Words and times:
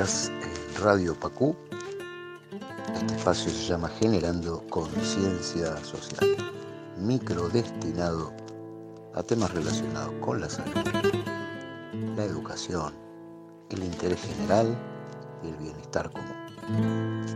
En 0.00 0.80
Radio 0.82 1.14
Pacú. 1.14 1.54
Este 2.94 3.16
espacio 3.16 3.50
se 3.50 3.68
llama 3.68 3.86
Generando 3.88 4.66
Conciencia 4.70 5.76
Social, 5.84 6.38
micro 6.96 7.50
destinado 7.50 8.32
a 9.12 9.22
temas 9.22 9.52
relacionados 9.52 10.14
con 10.22 10.40
la 10.40 10.48
salud, 10.48 10.72
la 12.16 12.24
educación, 12.24 12.94
el 13.68 13.84
interés 13.84 14.22
general 14.22 14.74
y 15.42 15.48
el 15.48 15.56
bienestar 15.56 16.10
común. 16.10 17.26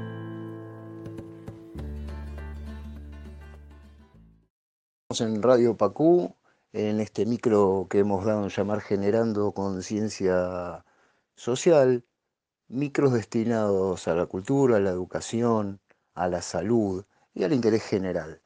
en 5.20 5.42
Radio 5.42 5.76
Pacú, 5.76 6.34
en 6.72 7.00
este 7.00 7.26
micro 7.26 7.88
que 7.90 7.98
hemos 7.98 8.24
dado 8.24 8.44
en 8.44 8.48
llamar 8.48 8.80
Generando 8.80 9.52
Conciencia 9.52 10.82
Social, 11.34 12.06
micros 12.68 13.12
destinados 13.12 14.08
a 14.08 14.14
la 14.14 14.26
cultura, 14.26 14.76
a 14.76 14.80
la 14.80 14.90
educación, 14.90 15.80
a 16.14 16.28
la 16.28 16.42
salud 16.42 17.04
y 17.34 17.44
al 17.44 17.52
interés 17.52 17.82
general. 17.82 18.40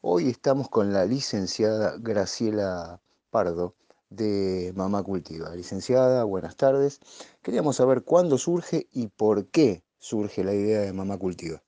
Hoy 0.00 0.28
estamos 0.28 0.68
con 0.68 0.92
la 0.92 1.06
licenciada 1.06 1.96
Graciela 1.98 3.00
Pardo 3.30 3.74
de 4.10 4.72
Mamá 4.76 5.02
Cultiva. 5.02 5.54
Licenciada, 5.54 6.24
buenas 6.24 6.56
tardes. 6.56 7.00
Queríamos 7.42 7.76
saber 7.76 8.02
cuándo 8.02 8.38
surge 8.38 8.86
y 8.92 9.08
por 9.08 9.46
qué 9.46 9.82
surge 9.98 10.44
la 10.44 10.52
idea 10.52 10.80
de 10.80 10.92
Mamá 10.92 11.18
Cultiva. 11.18 11.62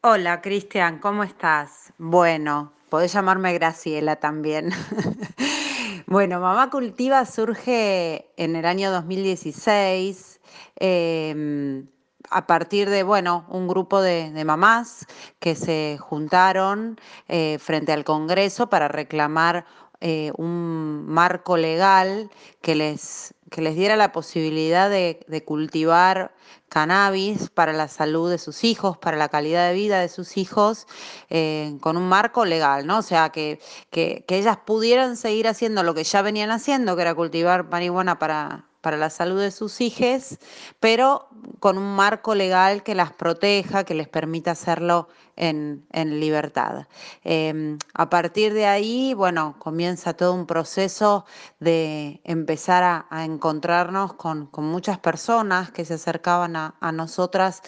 Hola, 0.00 0.40
Cristian, 0.40 0.98
¿cómo 0.98 1.24
estás? 1.24 1.92
Bueno, 1.98 2.72
podés 2.90 3.12
llamarme 3.12 3.52
Graciela 3.54 4.16
también. 4.16 4.70
bueno, 6.06 6.40
Mamá 6.40 6.70
Cultiva 6.70 7.24
surge 7.26 8.30
en 8.36 8.56
el 8.56 8.66
año 8.66 8.90
2016 8.92 10.33
em, 10.76 11.86
a 12.30 12.46
partir 12.46 12.90
de, 12.90 13.02
bueno, 13.02 13.46
un 13.48 13.68
grupo 13.68 14.00
de, 14.00 14.32
mamás 14.44 15.06
que 15.40 15.54
se 15.54 15.98
juntaron 16.00 16.98
eh, 17.28 17.58
frente 17.60 17.92
al 17.92 18.04
Congreso 18.04 18.68
para 18.68 18.88
reclamar 18.88 19.66
eh, 20.00 20.32
un 20.36 21.06
marco 21.06 21.56
legal 21.56 22.30
que 22.60 22.74
les, 22.74 23.34
que 23.50 23.62
les 23.62 23.76
diera 23.76 23.96
la 23.96 24.12
posibilidad 24.12 24.90
de, 24.90 25.44
cultivar 25.46 26.34
cannabis 26.68 27.50
para 27.50 27.72
la 27.72 27.88
salud 27.88 28.30
de 28.30 28.38
sus 28.38 28.64
hijos, 28.64 28.98
para 28.98 29.16
la 29.16 29.28
calidad 29.28 29.68
de 29.68 29.74
vida 29.74 30.00
de 30.00 30.08
sus 30.08 30.36
hijos, 30.36 30.86
eh, 31.30 31.76
con 31.80 31.96
un 31.96 32.08
marco 32.08 32.44
legal, 32.44 32.86
¿no? 32.86 32.98
O 32.98 33.02
sea, 33.02 33.30
que, 33.30 33.60
que, 33.90 34.24
que 34.26 34.38
ellas 34.38 34.58
pudieran 34.58 35.16
seguir 35.16 35.48
haciendo 35.48 35.82
lo 35.84 35.94
que 35.94 36.04
ya 36.04 36.20
venían 36.22 36.50
haciendo, 36.50 36.96
que 36.96 37.02
era 37.02 37.14
cultivar 37.14 37.68
marihuana 37.70 38.18
para, 38.18 38.66
para 38.84 38.98
la 38.98 39.08
salud 39.08 39.40
de 39.40 39.50
sus 39.50 39.80
hijos, 39.80 40.38
pero 40.78 41.26
con 41.58 41.78
un 41.78 41.96
marco 41.96 42.34
legal 42.34 42.82
que 42.82 42.94
las 42.94 43.12
proteja, 43.12 43.84
que 43.84 43.94
les 43.94 44.08
permita 44.08 44.50
hacerlo 44.50 45.08
en, 45.36 45.86
libertad. 46.20 46.86
Em, 47.22 47.78
a 47.94 48.10
partir 48.10 48.52
de 48.52 48.66
ahí, 48.66 49.14
bueno, 49.14 49.56
comienza 49.58 50.12
todo 50.12 50.34
un 50.34 50.46
proceso 50.46 51.24
de 51.60 52.20
empezar 52.24 53.06
a, 53.10 53.24
encontrarnos 53.24 54.12
con, 54.12 54.50
muchas 54.58 54.98
personas 54.98 55.70
que 55.70 55.86
se 55.86 55.94
acercaban 55.94 56.54
a, 56.54 56.92
nosotras 56.92 57.62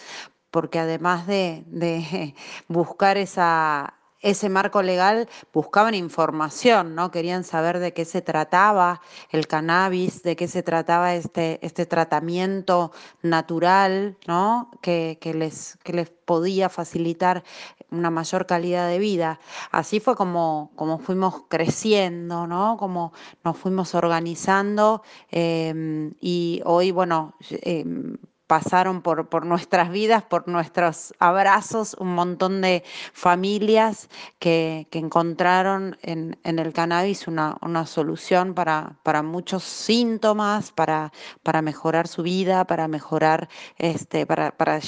porque 0.51 0.79
además 0.79 1.25
de, 1.25 1.63
de 1.67 2.35
buscar 2.67 3.17
esa, 3.17 3.97
ese 4.21 4.49
marco 4.49 4.81
legal 4.81 5.29
buscaban 5.53 5.93
información, 5.93 6.95
¿no? 6.95 7.11
Querían 7.11 7.43
saber 7.43 7.79
de 7.79 7.93
qué 7.93 8.05
se 8.05 8.21
trataba 8.21 9.01
el 9.29 9.47
cannabis, 9.47 10.23
de 10.23 10.35
qué 10.35 10.47
se 10.47 10.63
trataba 10.63 11.15
este, 11.15 11.59
este 11.65 11.85
tratamiento 11.85 12.91
natural, 13.21 14.17
¿no? 14.27 14.71
Que, 14.81 15.17
les, 15.35 15.77
que 15.83 15.93
les 15.93 16.09
podía 16.09 16.69
facilitar 16.69 17.43
una 17.91 18.09
mayor 18.09 18.45
calidad 18.45 18.89
de 18.89 18.99
vida. 18.99 19.39
Así 19.71 19.99
fue 19.99 20.15
como, 20.15 20.71
como 20.75 20.99
fuimos 20.99 21.43
creciendo, 21.47 22.47
¿no? 22.47 22.77
Como 22.77 23.13
nos 23.43 23.57
fuimos 23.57 23.95
organizando 23.95 25.03
em, 25.29 26.13
y 26.19 26.61
hoy, 26.65 26.91
bueno, 26.91 27.35
em, 27.49 28.17
pasaron 28.47 29.01
por, 29.01 29.27
por, 29.27 29.45
nuestras 29.45 29.91
vidas, 29.91 30.23
por 30.23 30.47
nuestros 30.47 31.13
abrazos, 31.19 31.95
un 31.99 32.15
montón 32.15 32.61
de 32.61 32.83
familias 33.13 34.09
que, 34.39 34.87
encontraron 34.91 35.97
en, 36.01 36.37
el 36.43 36.73
cannabis 36.73 37.27
una, 37.27 37.57
solución 37.85 38.55
para, 38.55 38.97
para, 39.03 39.21
muchos 39.21 39.63
síntomas, 39.63 40.71
para, 40.71 41.11
para 41.43 41.61
mejorar 41.61 42.07
su 42.07 42.23
vida, 42.23 42.65
para 42.65 42.87
mejorar, 42.87 43.47
este, 43.77 44.25
para, 44.25 44.51
para, 44.51 44.79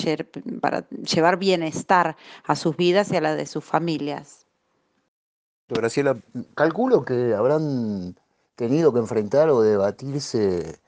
para 0.61 0.89
llevar 0.89 1.37
bienestar 1.37 2.15
a 2.45 2.55
sus 2.55 2.75
vidas 2.75 3.11
y 3.11 3.17
a 3.17 3.21
la 3.21 3.35
de 3.35 3.45
sus 3.45 3.63
familias. 3.63 4.47
Graciela, 5.67 6.17
calculo 6.55 7.05
que 7.05 7.35
habrán 7.35 8.15
tenido 8.55 8.91
que 8.91 8.99
enfrentar 8.99 9.49
o 9.49 9.61
debatirse 9.61 10.79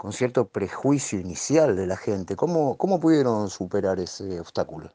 con 0.00 0.14
cierto 0.14 0.48
prejuicio 0.48 1.20
inicial 1.20 1.76
de 1.76 1.86
la 1.86 1.98
gente. 1.98 2.34
¿Cómo, 2.34 2.78
cómo 2.78 2.98
pudieron 2.98 3.50
superar 3.50 4.00
ese 4.00 4.40
obstáculo? 4.40 4.88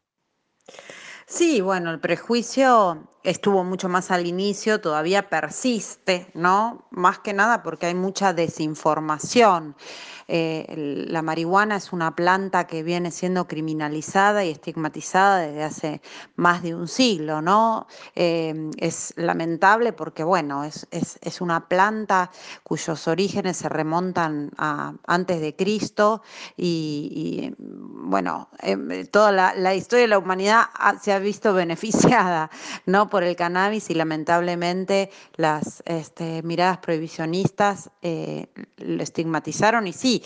Sí, 1.27 1.61
bueno, 1.61 1.91
el 1.91 1.99
prejuicio 1.99 3.07
estuvo 3.25 3.63
mucho 3.63 3.89
más 3.89 4.11
al 4.11 4.27
inicio, 4.27 4.79
todavía 4.79 5.29
persiste, 5.29 6.27
¿no? 6.33 6.85
Más 6.91 7.19
que 7.19 7.33
nada 7.33 7.63
porque 7.63 7.87
hay 7.87 7.95
mucha 7.95 8.33
desinformación. 8.33 9.75
Eh, 10.27 11.05
la 11.07 11.21
marihuana 11.21 11.75
es 11.75 11.93
una 11.93 12.15
planta 12.15 12.65
que 12.65 12.81
viene 12.81 13.11
siendo 13.11 13.47
criminalizada 13.47 14.43
y 14.43 14.49
estigmatizada 14.49 15.37
desde 15.39 15.63
hace 15.63 16.01
más 16.35 16.63
de 16.63 16.73
un 16.73 16.87
siglo, 16.87 17.41
¿no? 17.41 17.87
Eh, 18.15 18.71
es 18.77 19.13
lamentable 19.17 19.93
porque, 19.93 20.23
bueno, 20.23 20.63
es, 20.63 20.87
una 21.41 21.67
planta 21.67 22.31
cuyos 22.63 23.07
orígenes 23.07 23.57
se 23.57 23.69
remontan 23.69 24.51
a 24.57 24.93
antes 25.05 25.41
de 25.41 25.55
Cristo 25.55 26.21
y, 26.55 27.53
bueno, 27.59 28.49
em, 28.59 29.05
toda 29.07 29.31
la, 29.31 29.75
historia 29.75 30.03
de 30.03 30.07
la 30.07 30.17
humanidad 30.17 30.65
se 31.01 31.11
ha 31.11 31.19
visto 31.19 31.53
beneficiada, 31.53 32.49
¿no? 32.85 33.09
Por 33.15 33.23
el 33.23 33.37
cannabis 33.37 33.89
y 33.89 33.93
lamentablemente 33.93 35.09
las 35.37 35.81
este, 35.85 36.43
miradas 36.43 36.79
prohibicionistas 36.79 37.89
eh, 38.01 38.47
lo 38.75 39.01
estigmatizaron 39.01 39.87
y 39.87 39.93
sí, 39.93 40.21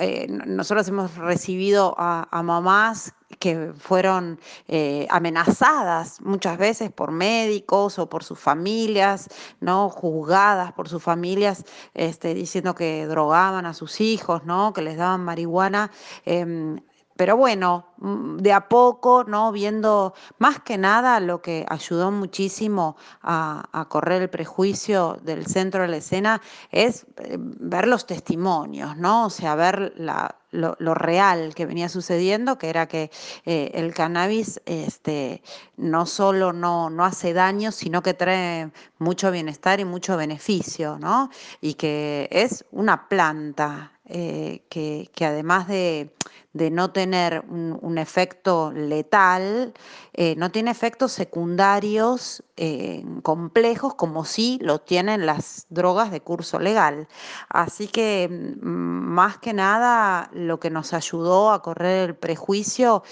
eh, 0.00 0.26
nosotros 0.28 0.88
hemos 0.88 1.14
recibido 1.14 1.94
a, 1.96 2.42
mamás 2.42 3.14
que 3.38 3.72
fueron 3.78 4.40
eh, 4.66 5.06
amenazadas 5.08 6.20
muchas 6.20 6.58
veces 6.58 6.90
por 6.90 7.12
médicos 7.12 8.00
o 8.00 8.08
por 8.08 8.24
sus 8.24 8.40
familias, 8.40 9.28
¿no? 9.60 9.88
Juzgadas 9.88 10.72
por 10.72 10.88
sus 10.88 11.00
familias, 11.00 11.64
este, 11.94 12.34
diciendo 12.34 12.74
que 12.74 13.06
drogaban 13.06 13.66
a 13.66 13.72
sus 13.72 14.00
hijos, 14.00 14.44
¿no? 14.44 14.72
Que 14.72 14.82
les 14.82 14.96
daban 14.96 15.24
marihuana. 15.24 15.92
Em, 16.24 16.80
pero 17.16 17.36
bueno, 17.36 17.86
mm, 17.98 18.38
de 18.38 18.52
a 18.52 18.68
poco, 18.68 19.24
¿no? 19.24 19.52
Viendo 19.52 20.14
más 20.38 20.60
que 20.60 20.78
nada 20.78 21.20
lo 21.20 21.42
que 21.42 21.64
ayudó 21.68 22.10
muchísimo 22.10 22.96
a, 23.22 23.86
correr 23.88 24.22
el 24.22 24.30
prejuicio 24.30 25.18
del 25.22 25.46
centro 25.46 25.82
de 25.82 25.88
la 25.88 25.96
escena 25.98 26.40
es 26.70 27.06
eh, 27.18 27.36
ver 27.38 27.86
los 27.86 28.06
testimonios, 28.06 28.96
¿no? 28.96 29.26
O 29.26 29.30
sea, 29.30 29.54
ver 29.54 29.94
lo, 29.96 30.94
real 30.94 31.54
que 31.54 31.66
venía 31.66 31.88
sucediendo, 31.88 32.58
que 32.58 32.68
era 32.68 32.86
que 32.86 33.10
eh, 33.44 33.70
el 33.74 33.94
cannabis 33.94 34.60
este, 34.66 35.42
no 35.76 36.06
solo 36.06 36.52
no, 36.52 36.90
no 36.90 37.04
hace 37.04 37.32
daño, 37.32 37.72
sino 37.72 38.02
que 38.02 38.14
trae 38.14 38.70
mucho 38.98 39.30
bienestar 39.30 39.80
y 39.80 39.84
mucho 39.84 40.16
beneficio, 40.16 40.98
¿no? 40.98 41.30
Y 41.60 41.74
que 41.74 42.28
es 42.32 42.64
una 42.72 43.08
planta 43.08 43.93
eh, 44.06 44.66
que, 44.68 45.08
además 45.24 45.66
de, 45.66 46.12
no 46.52 46.92
tener 46.92 47.42
un, 47.48 47.98
efecto 47.98 48.70
letal, 48.72 49.72
eh, 50.12 50.34
no 50.36 50.50
tiene 50.50 50.70
efectos 50.70 51.12
secundarios 51.12 52.44
eh, 52.56 53.02
complejos 53.22 53.94
como 53.94 54.24
sí 54.26 54.58
lo 54.62 54.78
tienen 54.80 55.24
las 55.26 55.66
drogas 55.70 56.10
de 56.10 56.20
curso 56.20 56.58
legal. 56.58 57.08
Así 57.48 57.88
que 57.88 58.28
mm, 58.30 58.66
más 58.66 59.38
que 59.38 59.54
nada 59.54 60.30
lo 60.34 60.60
que 60.60 60.70
nos 60.70 60.92
ayudó 60.92 61.50
a 61.50 61.62
correr 61.62 62.10
el 62.10 62.16
prejuicio 62.16 63.02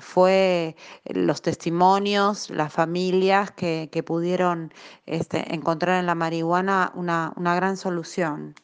fue 0.00 0.76
los 1.04 1.42
testimonios, 1.42 2.48
las 2.50 2.72
familias 2.72 3.50
que, 3.50 3.88
pudieron 4.06 4.72
este, 5.06 5.54
encontrar 5.54 6.00
en 6.00 6.06
la 6.06 6.14
marihuana 6.14 6.90
una, 6.94 7.32
una 7.36 7.54
gran 7.54 7.76
solución 7.76 8.54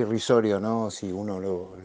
irrisorio, 0.00 0.58
¿no? 0.60 0.90
Si 0.90 1.12
uno 1.12 1.38
lo, 1.38 1.76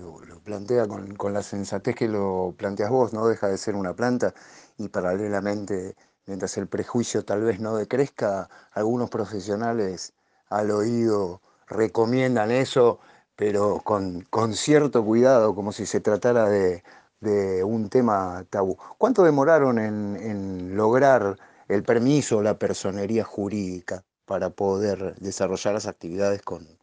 plantea 0.44 0.88
con, 0.88 1.34
la 1.34 1.44
sensatez 1.44 1.96
que 1.96 2.08
lo 2.08 2.54
planteas 2.58 2.90
vos, 2.90 3.14
no 3.14 3.28
deja 3.28 3.48
de 3.48 3.58
ser 3.58 3.76
una 3.76 3.94
planta 3.96 4.34
y 4.78 4.90
paralelamente, 4.90 5.96
mientras 6.26 6.58
el 6.58 6.68
prejuicio 6.68 7.26
tal 7.26 7.42
vez 7.44 7.60
no 7.60 7.76
decrezca, 7.76 8.50
algunos 8.72 9.10
profesionales 9.10 10.14
al 10.50 10.72
oído 10.72 11.42
recomiendan 11.68 12.52
eso, 12.52 13.00
pero 13.36 13.82
con, 13.84 14.22
con 14.30 14.54
cierto 14.54 15.04
cuidado, 15.04 15.54
como 15.54 15.72
si 15.72 15.86
se 15.86 16.00
tratara 16.00 16.50
de, 16.50 16.84
de 17.20 17.64
un 17.64 17.90
tema 17.90 18.46
tabú. 18.50 18.78
¿Cuánto 18.98 19.24
demoraron 19.24 19.80
en, 19.80 20.16
en 20.18 20.76
lograr 20.78 21.38
el 21.68 21.84
permiso, 21.84 22.42
la 22.42 22.58
personería 22.58 23.24
jurídica 23.26 24.06
para 24.26 24.50
poder 24.50 25.16
desarrollar 25.20 25.74
las 25.74 25.88
actividades 25.88 26.42
con, 26.42 26.77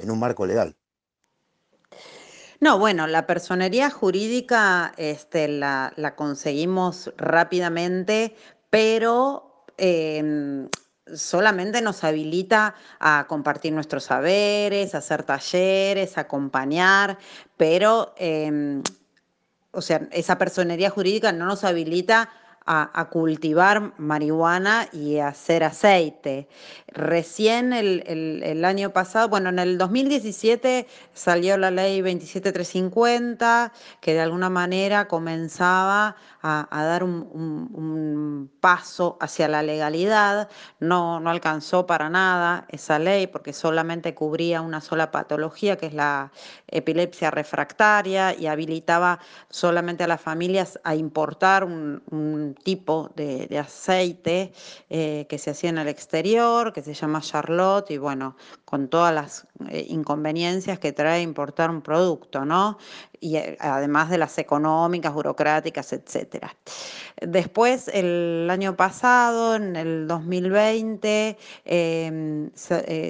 en 0.00 0.10
un 0.10 0.18
marco 0.18 0.46
legal? 0.46 0.76
No, 2.60 2.78
bueno, 2.78 3.06
la 3.06 3.26
personería 3.26 3.88
jurídica 3.88 4.92
este, 4.96 5.46
la, 5.46 5.92
conseguimos 6.16 7.12
rápidamente, 7.16 8.34
pero 8.68 9.64
em, 9.76 10.68
solamente 11.14 11.80
nos 11.82 12.02
habilita 12.02 12.74
a 12.98 13.26
compartir 13.28 13.72
nuestros 13.72 14.04
saberes, 14.04 14.94
a 14.94 14.98
hacer 14.98 15.22
talleres, 15.22 16.18
a 16.18 16.22
acompañar, 16.22 17.18
pero, 17.56 18.12
em, 18.16 18.82
o 19.70 19.80
sea, 19.80 20.08
esa 20.10 20.36
personería 20.36 20.90
jurídica 20.90 21.30
no 21.30 21.46
nos 21.46 21.62
habilita 21.62 22.28
a, 22.70 23.08
cultivar 23.10 23.94
marihuana 23.96 24.88
y 24.92 25.18
a 25.18 25.28
hacer 25.28 25.64
aceite. 25.64 26.48
Recién 26.88 27.72
el, 27.72 28.04
el, 28.06 28.42
el, 28.44 28.64
año 28.66 28.90
pasado, 28.90 29.30
bueno, 29.30 29.48
en 29.48 29.58
el 29.58 29.78
2017 29.78 30.86
salió 31.14 31.56
la 31.56 31.70
ley 31.70 32.02
27350, 32.02 33.72
que 34.02 34.12
de 34.12 34.20
alguna 34.20 34.50
manera 34.50 35.08
comenzaba 35.08 36.16
a, 36.48 36.84
dar 36.84 37.04
un, 37.04 38.50
paso 38.60 39.16
hacia 39.20 39.48
la 39.48 39.62
legalidad. 39.62 40.48
No, 40.80 41.20
no 41.20 41.30
alcanzó 41.30 41.86
para 41.86 42.08
nada 42.08 42.66
esa 42.68 42.98
ley 42.98 43.26
porque 43.26 43.52
solamente 43.52 44.14
cubría 44.14 44.60
una 44.62 44.80
sola 44.80 45.10
patología, 45.10 45.76
que 45.76 45.86
es 45.86 45.94
la 45.94 46.32
epilepsia 46.66 47.30
refractaria, 47.30 48.34
y 48.38 48.46
habilitaba 48.46 49.18
solamente 49.50 50.04
a 50.04 50.06
las 50.06 50.20
familias 50.20 50.80
a 50.84 50.94
importar 50.94 51.64
un, 51.64 52.56
tipo 52.64 53.10
de, 53.14 53.46
de 53.46 53.58
aceite 53.58 54.52
eh, 54.90 55.26
que 55.28 55.38
se 55.38 55.50
hacía 55.50 55.70
en 55.70 55.78
el 55.78 55.88
exterior, 55.88 56.72
que 56.72 56.82
se 56.82 56.94
llama 56.94 57.20
Charlotte, 57.20 57.90
y 57.90 57.98
bueno, 57.98 58.36
con 58.68 58.88
todas 58.88 59.14
las 59.14 59.46
eh, 59.70 59.86
inconveniencias 59.88 60.78
que 60.78 60.92
trae 60.92 61.22
importar 61.22 61.70
un 61.70 61.80
producto, 61.80 62.44
¿no? 62.44 62.76
Y 63.18 63.36
eh, 63.36 63.56
además 63.60 64.10
de 64.10 64.18
las 64.18 64.36
económicas, 64.36 65.14
burocráticas, 65.14 65.94
etcétera. 65.94 66.54
Después, 67.22 67.88
el 67.88 68.46
año 68.50 68.76
pasado, 68.76 69.54
en 69.54 69.74
el 69.74 70.06
2020, 70.06 71.38
eh, 71.64 72.50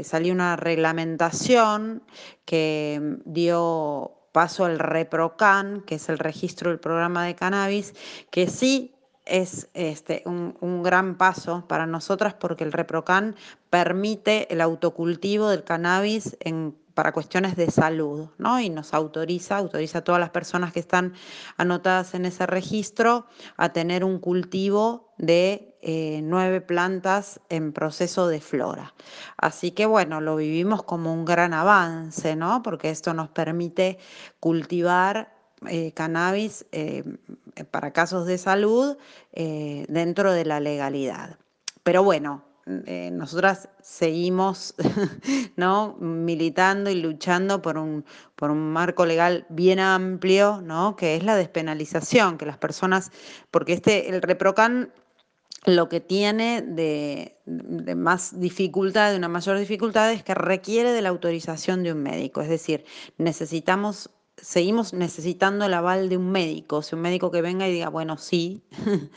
salió 0.04 0.32
una 0.32 0.54
reglamentación 0.54 2.04
que 2.44 3.16
dio 3.24 4.12
paso 4.30 4.64
al 4.64 4.78
ReproCan, 4.78 5.80
que 5.80 5.96
es 5.96 6.08
el 6.08 6.20
registro 6.20 6.70
del 6.70 6.78
programa 6.78 7.24
de 7.24 7.34
cannabis, 7.34 7.94
que 8.30 8.46
sí 8.46 8.94
es 9.28 9.68
este, 9.74 10.22
un, 10.26 10.56
un, 10.60 10.82
gran 10.82 11.16
paso 11.16 11.66
para 11.68 11.86
nosotras 11.86 12.34
porque 12.34 12.64
el 12.64 12.72
ReproCan 12.72 13.36
permite 13.70 14.52
el 14.52 14.60
autocultivo 14.60 15.48
del 15.48 15.64
cannabis 15.64 16.36
en, 16.40 16.74
para 16.98 17.12
cuestiones 17.12 17.54
de 17.54 17.70
salud, 17.70 18.28
¿no? 18.38 18.58
Y 18.58 18.70
nos 18.70 18.92
autoriza, 18.92 19.56
autoriza 19.56 19.98
a 19.98 20.04
todas 20.04 20.20
las 20.20 20.30
personas 20.30 20.72
que 20.72 20.80
están 20.80 21.14
anotadas 21.56 22.14
en 22.14 22.24
ese 22.24 22.44
registro 22.44 23.26
a 23.56 23.68
tener 23.72 24.02
un 24.02 24.18
cultivo 24.18 25.14
de 25.16 25.78
eh, 25.80 26.20
nueve 26.24 26.60
plantas 26.60 27.40
en 27.50 27.72
proceso 27.72 28.26
de 28.26 28.40
flora. 28.40 28.94
Así 29.36 29.70
que 29.70 29.86
bueno, 29.86 30.20
lo 30.20 30.34
vivimos 30.34 30.82
como 30.82 31.14
un 31.14 31.24
gran 31.24 31.54
avance, 31.54 32.34
¿no? 32.34 32.64
Porque 32.64 32.90
esto 32.90 33.14
nos 33.14 33.28
permite 33.28 33.98
cultivar 34.40 35.37
eh, 35.66 35.92
cannabis 35.92 36.66
eh, 36.72 37.02
para 37.70 37.92
casos 37.92 38.26
de 38.26 38.38
salud 38.38 38.96
eh, 39.32 39.86
dentro 39.88 40.32
de 40.32 40.44
la 40.44 40.60
legalidad. 40.60 41.38
Pero 41.82 42.02
bueno, 42.04 42.44
nosotras 43.12 43.70
seguimos 43.80 44.74
¿no? 45.56 45.96
militando 46.00 46.90
y 46.90 47.00
luchando 47.00 47.62
por 47.62 47.78
un, 47.78 48.04
por 48.36 48.50
un 48.50 48.72
marco 48.72 49.06
legal 49.06 49.46
bien 49.48 49.80
amplio, 49.80 50.60
¿no? 50.60 50.94
que 50.94 51.16
es 51.16 51.24
la 51.24 51.34
despenalización, 51.34 52.36
que 52.36 52.44
las 52.44 52.58
personas, 52.58 53.10
porque 53.50 53.72
este, 53.72 54.10
el 54.10 54.20
ReproCan 54.20 54.92
lo 55.64 55.88
que 55.88 56.00
tiene 56.00 56.62
de, 56.62 57.36
más 57.96 58.38
dificultad, 58.38 59.10
de 59.10 59.18
una 59.18 59.28
mayor 59.28 59.58
dificultad, 59.58 60.12
es 60.12 60.22
que 60.22 60.34
requiere 60.34 60.92
de 60.92 61.02
la 61.02 61.08
autorización 61.08 61.82
de 61.82 61.92
un 61.92 62.02
médico. 62.02 62.40
Es 62.40 62.48
decir, 62.48 62.84
necesitamos 63.18 64.10
seguimos 64.42 64.92
necesitando 64.92 65.64
el 65.64 65.74
aval 65.74 66.08
de 66.08 66.16
un 66.16 66.30
médico, 66.30 66.76
o 66.78 66.82
sea, 66.82 66.96
un 66.96 67.02
médico 67.02 67.30
que 67.30 67.42
venga 67.42 67.68
y 67.68 67.72
diga, 67.72 67.88
bueno, 67.88 68.16
sí, 68.16 68.62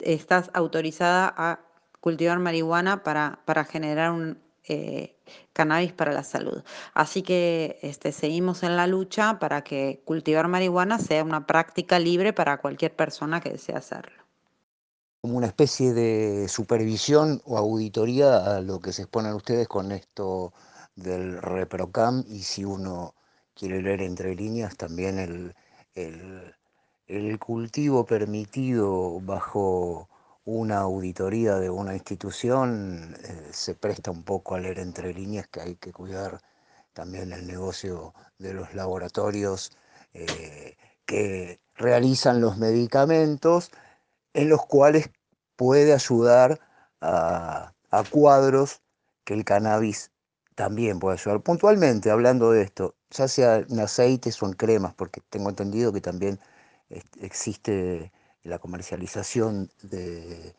estás 0.00 0.50
autorizada 0.54 1.32
a 1.36 1.60
cultivar 2.00 2.38
marihuana 2.38 3.02
para, 3.02 3.40
para 3.44 3.64
generar 3.64 4.12
un 4.12 4.38
eh, 4.68 5.16
cannabis 5.52 5.92
para 5.92 6.12
la 6.12 6.22
salud. 6.22 6.62
Así 6.94 7.22
que 7.22 7.78
este, 7.82 8.12
seguimos 8.12 8.62
en 8.62 8.76
la 8.76 8.86
lucha 8.86 9.38
para 9.38 9.64
que 9.64 10.02
cultivar 10.04 10.46
marihuana 10.48 10.98
sea 10.98 11.24
una 11.24 11.46
práctica 11.46 11.98
libre 11.98 12.32
para 12.32 12.60
cualquier 12.60 12.94
persona 12.94 13.40
que 13.40 13.50
desee 13.50 13.74
hacerlo. 13.74 14.22
Como 15.20 15.36
una 15.36 15.46
especie 15.46 15.94
de 15.94 16.48
supervisión 16.48 17.42
o 17.44 17.58
auditoría 17.58 18.56
a 18.56 18.60
lo 18.60 18.78
que 18.78 18.92
se 18.92 19.02
exponen 19.02 19.32
ustedes 19.32 19.66
con 19.66 19.90
esto 19.90 20.52
del 20.94 21.40
ReproCam 21.40 22.24
y 22.28 22.42
si 22.42 22.64
uno 22.64 23.14
quiere 23.58 23.82
leer 23.82 24.02
entre 24.02 24.34
líneas 24.36 24.76
también 24.76 25.18
el, 25.18 25.54
el, 25.94 26.54
el 27.08 27.38
cultivo 27.38 28.06
permitido 28.06 29.20
bajo 29.20 30.08
una 30.44 30.78
auditoría 30.78 31.56
de 31.56 31.68
una 31.68 31.94
institución 31.94 33.16
eh, 33.24 33.48
se 33.52 33.74
presta 33.74 34.10
un 34.10 34.22
poco 34.22 34.54
a 34.54 34.60
leer 34.60 34.78
entre 34.78 35.12
líneas 35.12 35.48
que 35.48 35.60
hay 35.60 35.74
que 35.74 35.92
cuidar 35.92 36.40
también 36.92 37.32
el 37.32 37.46
negocio 37.46 38.14
de 38.38 38.54
los 38.54 38.74
laboratorios 38.74 39.72
eh, 40.14 40.76
que 41.04 41.60
realizan 41.74 42.40
los 42.40 42.58
medicamentos 42.58 43.70
en 44.34 44.48
los 44.48 44.64
cuales 44.66 45.10
puede 45.56 45.92
ayudar 45.92 46.60
a, 47.00 47.74
a 47.90 48.04
cuadros 48.04 48.82
que 49.24 49.34
el 49.34 49.44
cannabis 49.44 50.12
también 50.58 50.98
puede 50.98 51.16
ayudar. 51.16 51.40
Puntualmente, 51.40 52.10
hablando 52.10 52.50
de 52.50 52.62
esto, 52.62 52.96
ya 53.12 53.28
sea 53.28 53.58
en 53.58 53.78
aceites 53.78 54.42
o 54.42 54.46
en 54.46 54.54
cremas, 54.54 54.92
porque 54.92 55.20
tengo 55.30 55.50
entendido 55.50 55.92
que 55.92 56.00
también 56.00 56.40
existe 57.20 58.10
la 58.42 58.58
comercialización 58.58 59.70
de, 59.82 60.56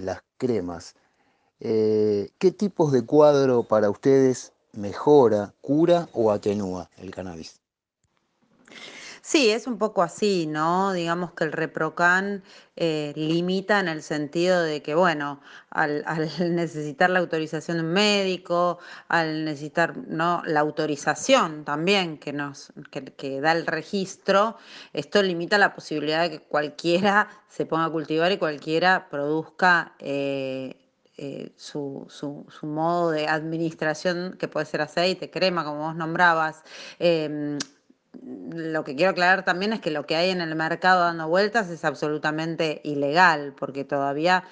las 0.00 0.24
cremas. 0.36 0.96
Eh, 1.60 2.30
¿Qué 2.38 2.50
tipos 2.50 2.90
de 2.90 3.06
cuadro 3.06 3.62
para 3.62 3.88
ustedes 3.88 4.52
mejora, 4.72 5.54
cura 5.60 6.08
o 6.12 6.32
atenúa 6.32 6.90
el 6.96 7.12
cannabis? 7.12 7.59
Sí, 9.30 9.50
es 9.52 9.68
un 9.68 9.78
poco 9.78 10.02
así, 10.02 10.48
¿no? 10.48 10.92
Digamos 10.92 11.32
que 11.34 11.44
el 11.44 11.52
ReproCan 11.52 12.42
eh, 12.74 13.12
limita 13.14 13.78
en 13.78 13.86
el 13.86 14.02
sentido 14.02 14.60
de 14.60 14.82
que, 14.82 14.96
bueno, 14.96 15.40
al, 15.70 16.04
necesitar 16.56 17.10
la 17.10 17.20
autorización 17.20 17.76
de 17.76 17.84
un 17.84 17.92
médico, 17.92 18.80
al 19.06 19.44
necesitar 19.44 19.96
¿no? 19.96 20.42
la 20.46 20.58
autorización 20.58 21.64
también 21.64 22.18
que, 22.18 22.32
nos, 22.32 22.72
que, 22.90 23.04
que 23.04 23.40
da 23.40 23.52
el 23.52 23.66
registro, 23.68 24.56
esto 24.92 25.22
limita 25.22 25.58
la 25.58 25.76
posibilidad 25.76 26.22
de 26.22 26.30
que 26.30 26.40
cualquiera 26.40 27.28
se 27.46 27.66
ponga 27.66 27.84
a 27.84 27.90
cultivar 27.90 28.32
y 28.32 28.38
cualquiera 28.38 29.08
produzca 29.10 29.94
eh, 30.00 30.74
eh, 31.18 31.52
su, 31.56 32.04
su, 32.08 32.46
su, 32.48 32.66
modo 32.66 33.12
de 33.12 33.28
administración, 33.28 34.36
que 34.40 34.48
puede 34.48 34.66
ser 34.66 34.80
aceite, 34.80 35.30
crema, 35.30 35.64
como 35.64 35.82
vos 35.86 35.94
nombrabas. 35.94 36.64
Lo 38.22 38.82
que 38.82 38.96
quiero 38.96 39.12
aclarar 39.12 39.44
también 39.44 39.72
es 39.72 39.80
que 39.80 39.92
lo 39.92 40.04
que 40.04 40.16
hay 40.16 40.30
en 40.30 40.40
el 40.40 40.56
mercado 40.56 41.04
dando 41.04 41.28
vueltas 41.28 41.70
es 41.70 41.84
absolutamente 41.84 42.80
ilegal, 42.82 43.54
porque 43.56 43.84
todavía, 43.84 44.44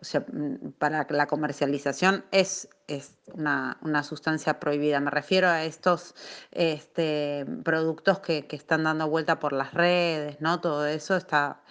o 0.00 0.04
sea, 0.04 0.20
mm, 0.20 0.72
para 0.78 1.06
la 1.08 1.26
comercialización 1.26 2.24
es, 2.30 2.68
es 2.88 3.16
una, 3.32 3.78
una 3.80 4.02
sustancia 4.02 4.60
prohibida. 4.60 5.00
Me 5.00 5.10
refiero 5.10 5.48
a 5.48 5.64
estos 5.64 6.14
este, 6.52 7.46
productos 7.64 8.20
que, 8.20 8.46
que 8.46 8.56
están 8.56 8.84
dando 8.84 9.08
vuelta 9.08 9.38
por 9.38 9.52
las 9.54 9.72
redes, 9.72 10.40
¿no? 10.40 10.60
Todo 10.60 10.86
eso 10.86 11.16
está 11.16 11.62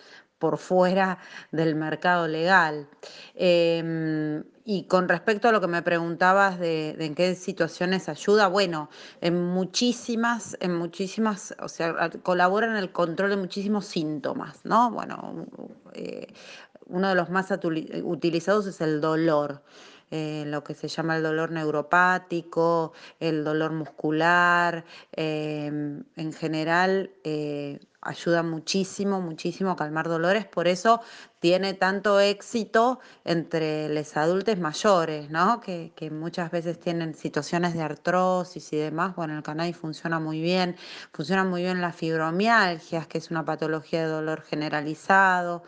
por 0.46 0.58
fuera 0.60 1.18
del 1.52 1.74
mercado 1.74 2.28
legal. 2.28 2.88
Eh, 3.34 4.44
y 4.64 4.84
con 4.88 5.08
respecto 5.10 5.48
a 5.48 5.52
lo 5.52 5.60
que 5.62 5.68
me 5.68 5.82
preguntabas 5.82 6.60
de, 6.60 6.94
de, 6.98 7.06
en 7.06 7.16
qué 7.16 7.36
situaciones 7.36 8.10
ayuda, 8.10 8.48
bueno, 8.48 8.90
en 9.22 9.36
muchísimas, 9.44 10.58
en 10.60 10.76
muchísimas, 10.76 11.56
o 11.60 11.68
sea, 11.68 12.10
colabora 12.24 12.68
en 12.68 12.76
el 12.76 12.92
control 12.92 13.30
de 13.32 13.38
muchísimos 13.38 13.86
síntomas, 13.86 14.62
¿no? 14.66 14.92
Bueno, 14.92 15.46
eh, 15.94 16.28
uno 16.88 17.10
de 17.10 17.16
los 17.16 17.30
más 17.30 17.48
utilizados 18.04 18.68
es 18.68 18.82
el 18.82 19.02
dolor. 19.02 19.62
eh, 20.12 20.44
lo 20.48 20.64
que 20.64 20.76
se 20.76 20.88
llama 20.88 21.18
el 21.18 21.24
dolor 21.24 21.52
neuropático, 21.52 22.94
el 23.20 23.44
dolor 23.44 23.72
muscular, 23.72 24.86
em, 25.12 26.04
en 26.16 26.34
general 26.34 27.12
eh, 27.24 27.80
ayuda 28.06 28.44
muchísimo, 28.44 29.20
muchísimo 29.20 29.72
a 29.72 29.76
calmar 29.76 30.08
dolores, 30.08 30.46
por 30.46 30.68
eso 30.68 31.02
tiene 31.40 31.74
tanto 31.74 32.20
éxito 32.20 33.00
entre 33.24 33.90
los 33.90 34.16
adultos 34.16 34.58
mayores, 34.60 35.30
¿no? 35.30 35.60
Que, 35.60 35.92
muchas 36.12 36.52
veces 36.52 36.80
tienen 36.80 37.16
situaciones 37.16 37.74
de 37.74 37.82
artrosis 37.82 38.72
y 38.74 38.78
demás. 38.78 39.16
Bueno, 39.16 39.36
el 39.36 39.44
cannabis 39.44 39.76
funciona 39.76 40.20
muy 40.20 40.40
bien, 40.40 40.76
funciona 41.12 41.44
muy 41.44 41.64
bien 41.64 41.82
las 41.82 41.96
fibromialgias, 41.96 43.08
que 43.08 43.18
es 43.18 43.32
una 43.32 43.44
patología 43.44 44.02
de 44.04 44.08
dolor 44.08 44.42
generalizado. 44.44 45.64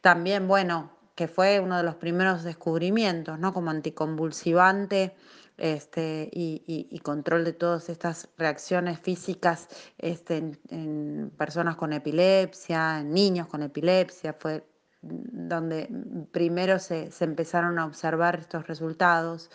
También, 0.00 0.48
bueno, 0.48 0.90
que 1.14 1.28
fue 1.28 1.60
uno 1.60 1.76
de 1.76 1.84
los 1.84 1.94
primeros 1.96 2.42
descubrimientos, 2.44 3.38
¿no? 3.38 3.52
Como 3.52 3.70
anticonvulsivante 3.70 5.14
este, 5.56 6.28
y, 6.32 6.98
control 7.02 7.44
de 7.44 7.52
todas 7.52 7.88
estas 7.88 8.28
reacciones 8.38 8.98
físicas 8.98 9.68
este, 9.98 10.58
en, 10.70 11.30
personas 11.36 11.76
con 11.76 11.92
epilepsia, 11.92 13.00
en 13.00 13.12
niños 13.12 13.46
con 13.46 13.62
epilepsia, 13.62 14.34
fue 14.38 14.64
donde 15.02 15.88
primero 16.32 16.78
se, 16.78 17.10
empezaron 17.20 17.78
a 17.78 17.84
observar 17.84 18.36
estos 18.36 18.66
resultados. 18.66 19.50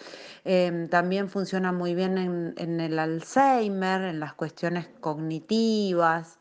Em, 0.45 0.87
también 0.89 1.27
funciona 1.27 1.71
muy 1.71 1.95
bien 1.95 2.53
en 2.55 2.79
el 2.79 2.99
Alzheimer, 2.99 4.01
en 4.03 4.19
las 4.19 4.33
cuestiones 4.35 4.89
cognitivas, 4.99 6.38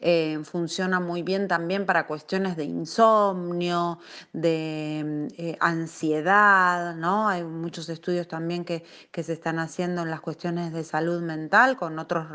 eh, 0.00 0.40
funciona 0.44 1.00
muy 1.00 1.22
bien 1.22 1.48
también 1.48 1.86
para 1.86 2.06
cuestiones 2.06 2.56
de 2.56 2.64
insomnio, 2.64 3.98
de 4.32 5.28
eh, 5.36 5.56
ansiedad, 5.60 6.94
¿no? 6.96 7.28
Hay 7.28 7.44
muchos 7.44 7.88
estudios 7.88 8.28
también 8.28 8.64
que, 8.64 8.84
se 9.22 9.32
están 9.32 9.58
haciendo 9.58 10.02
en 10.02 10.10
las 10.10 10.20
cuestiones 10.20 10.72
de 10.72 10.84
salud 10.84 11.22
mental 11.22 11.76
con 11.76 11.98
otros 11.98 12.26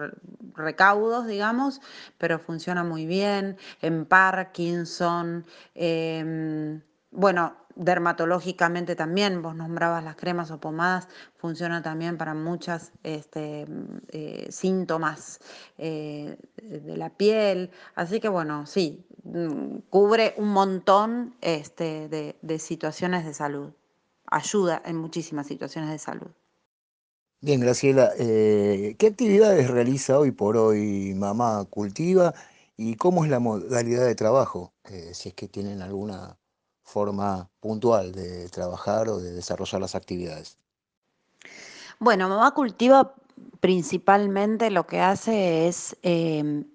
recaudos, 0.56 1.28
digamos, 1.28 1.82
pero 2.18 2.39
funciona 2.39 2.84
muy 2.84 3.06
bien. 3.06 3.58
En 3.82 4.06
Parkinson, 4.06 5.46
em, 5.75 6.82
bueno, 7.12 7.59
dermatológicamente 7.76 8.96
también, 8.96 9.42
vos 9.42 9.56
nombrabas 9.56 10.04
las 10.04 10.16
cremas 10.16 10.52
o 10.52 10.60
pomadas, 10.60 11.08
funciona 11.38 11.82
también 11.82 12.18
para 12.18 12.34
muchos 12.34 12.92
este, 13.04 13.66
eh, 14.10 14.48
síntomas 14.50 15.40
eh, 15.78 16.38
de 16.62 16.98
la 16.98 17.10
piel. 17.10 17.72
Así 17.96 18.20
que 18.20 18.30
bueno, 18.30 18.66
sí, 18.66 19.06
mm, 19.24 19.80
cubre 19.90 20.34
un 20.38 20.50
montón 20.50 21.36
este, 21.42 22.10
de, 22.10 22.60
situaciones 22.60 23.26
de 23.26 23.34
salud. 23.34 23.72
Ayuda 24.32 24.82
en 24.86 24.98
muchísimas 24.98 25.48
situaciones 25.48 25.90
de 25.90 25.98
salud. 25.98 26.28
Bien, 27.42 27.62
Graciela, 27.62 28.12
eh, 28.20 28.96
¿qué 29.00 29.08
actividades 29.08 29.70
realiza 29.70 30.20
hoy 30.20 30.32
por 30.32 30.58
hoy 30.58 31.14
Mamá 31.16 31.66
Cultiva 31.70 32.34
y 32.76 32.96
cómo 32.96 33.24
es 33.24 33.32
la 33.32 33.40
modalidad 33.40 34.06
de 34.06 34.16
trabajo? 34.16 34.74
si 35.14 35.30
es 35.30 35.36
que 35.36 35.48
tienen 35.48 35.84
alguna 35.84 36.38
forma 36.89 37.50
puntual 37.60 38.12
de 38.12 38.50
trabajar 38.50 39.08
o 39.10 39.19
de 39.19 39.31
desarrollar 39.31 39.79
las 39.81 39.96
actividades? 39.96 40.58
Bueno, 42.00 42.27
Mamá 42.29 42.53
Cultiva 42.53 43.13
principalmente 43.60 44.69
lo 44.69 44.86
que 44.86 45.00
hace 45.00 45.67
es 45.67 45.98
em, 46.01 46.65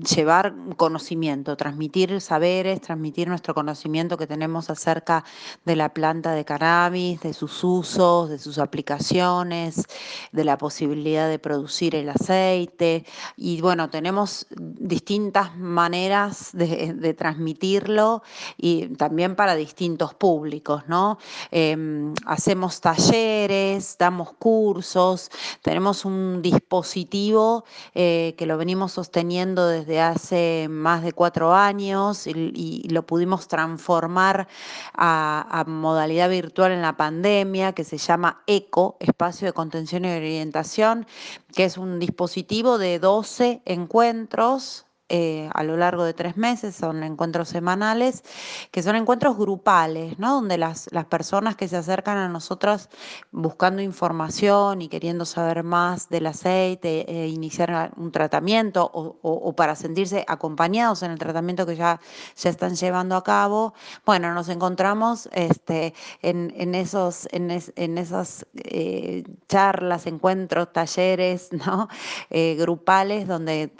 llevar 0.00 0.54
conocimiento, 0.76 1.56
transmitir 1.56 2.20
saberes, 2.20 2.80
transmitir 2.80 3.28
nuestro 3.28 3.54
conocimiento 3.54 4.16
que 4.16 4.26
tenemos 4.26 4.68
acerca 4.70 5.24
de 5.64 5.76
la 5.76 5.94
planta 5.94 6.32
de 6.32 6.44
cannabis, 6.44 7.20
de 7.20 7.32
sus 7.32 7.62
usos, 7.62 8.28
de 8.28 8.38
sus 8.38 8.58
aplicaciones, 8.58 9.84
de 10.32 10.44
la 10.44 10.58
posibilidad 10.58 11.28
de 11.28 11.38
producir 11.38 11.94
el 11.94 12.08
aceite. 12.08 13.04
Y 13.36 13.60
bueno, 13.60 13.88
tenemos 13.88 14.46
distintas 14.50 15.56
maneras 15.56 16.50
de, 16.52 17.14
transmitirlo 17.14 18.22
y 18.56 18.88
también 18.96 19.36
para 19.36 19.54
distintos 19.54 20.14
públicos, 20.14 20.82
¿no? 20.88 21.18
Em, 21.52 22.12
hacemos 22.26 22.80
talleres, 22.80 23.96
damos 23.98 24.32
cursos, 24.32 25.30
tenemos 25.62 26.04
un 26.04 26.42
dispositivo 26.42 27.64
eh, 27.94 28.34
que 28.36 28.46
lo 28.46 28.58
venimos 28.58 28.92
sosteniendo 28.92 29.68
desde 29.68 29.83
desde 29.84 30.00
hace 30.00 30.66
más 30.70 31.02
de 31.02 31.12
cuatro 31.12 31.54
años 31.54 32.26
y, 32.26 32.88
lo 32.88 33.04
pudimos 33.06 33.48
transformar 33.48 34.48
a, 34.94 35.64
modalidad 35.66 36.30
virtual 36.30 36.72
en 36.72 36.80
la 36.80 36.96
pandemia, 36.96 37.72
que 37.72 37.84
se 37.84 37.98
llama 37.98 38.42
ECO, 38.46 38.96
Espacio 39.00 39.46
de 39.46 39.52
Contención 39.52 40.04
y 40.04 40.12
Orientación, 40.12 41.06
que 41.54 41.64
es 41.64 41.76
un 41.76 41.98
dispositivo 41.98 42.78
de 42.78 42.98
12 42.98 43.62
encuentros 43.66 44.86
eh, 45.16 45.48
a 45.54 45.62
lo 45.62 45.76
largo 45.76 46.02
de 46.02 46.12
tres 46.12 46.36
meses, 46.36 46.74
son 46.74 47.04
encuentros 47.04 47.48
semanales, 47.48 48.24
que 48.72 48.82
son 48.82 48.96
encuentros 48.96 49.38
grupales, 49.38 50.18
¿no? 50.18 50.34
Donde 50.34 50.58
las, 50.58 50.88
las 50.90 51.04
personas 51.04 51.54
que 51.54 51.68
se 51.68 51.76
acercan 51.76 52.18
a 52.18 52.28
nosotros 52.28 52.88
buscando 53.30 53.80
información 53.80 54.82
y 54.82 54.88
queriendo 54.88 55.24
saber 55.24 55.62
más 55.62 56.08
del 56.08 56.26
aceite, 56.26 57.08
e 57.08 57.28
iniciar 57.28 57.92
un 57.96 58.10
tratamiento 58.10 58.90
o, 58.92 59.52
para 59.54 59.76
sentirse 59.76 60.24
acompañados 60.26 61.04
en 61.04 61.12
el 61.12 61.18
tratamiento 61.20 61.64
que 61.64 61.76
ya, 61.76 62.00
ya 62.34 62.50
están 62.50 62.74
llevando 62.74 63.14
a 63.14 63.22
cabo, 63.22 63.72
bueno, 64.04 64.34
nos 64.34 64.48
encontramos 64.48 65.28
este, 65.30 65.94
en, 66.22 66.74
esos, 66.74 67.28
en, 67.30 67.52
esas 67.98 68.46
eh, 68.54 69.22
charlas, 69.48 70.08
encuentros, 70.08 70.72
talleres, 70.72 71.50
¿no? 71.52 71.88
Eh, 72.30 72.56
grupales 72.58 73.28
donde 73.28 73.70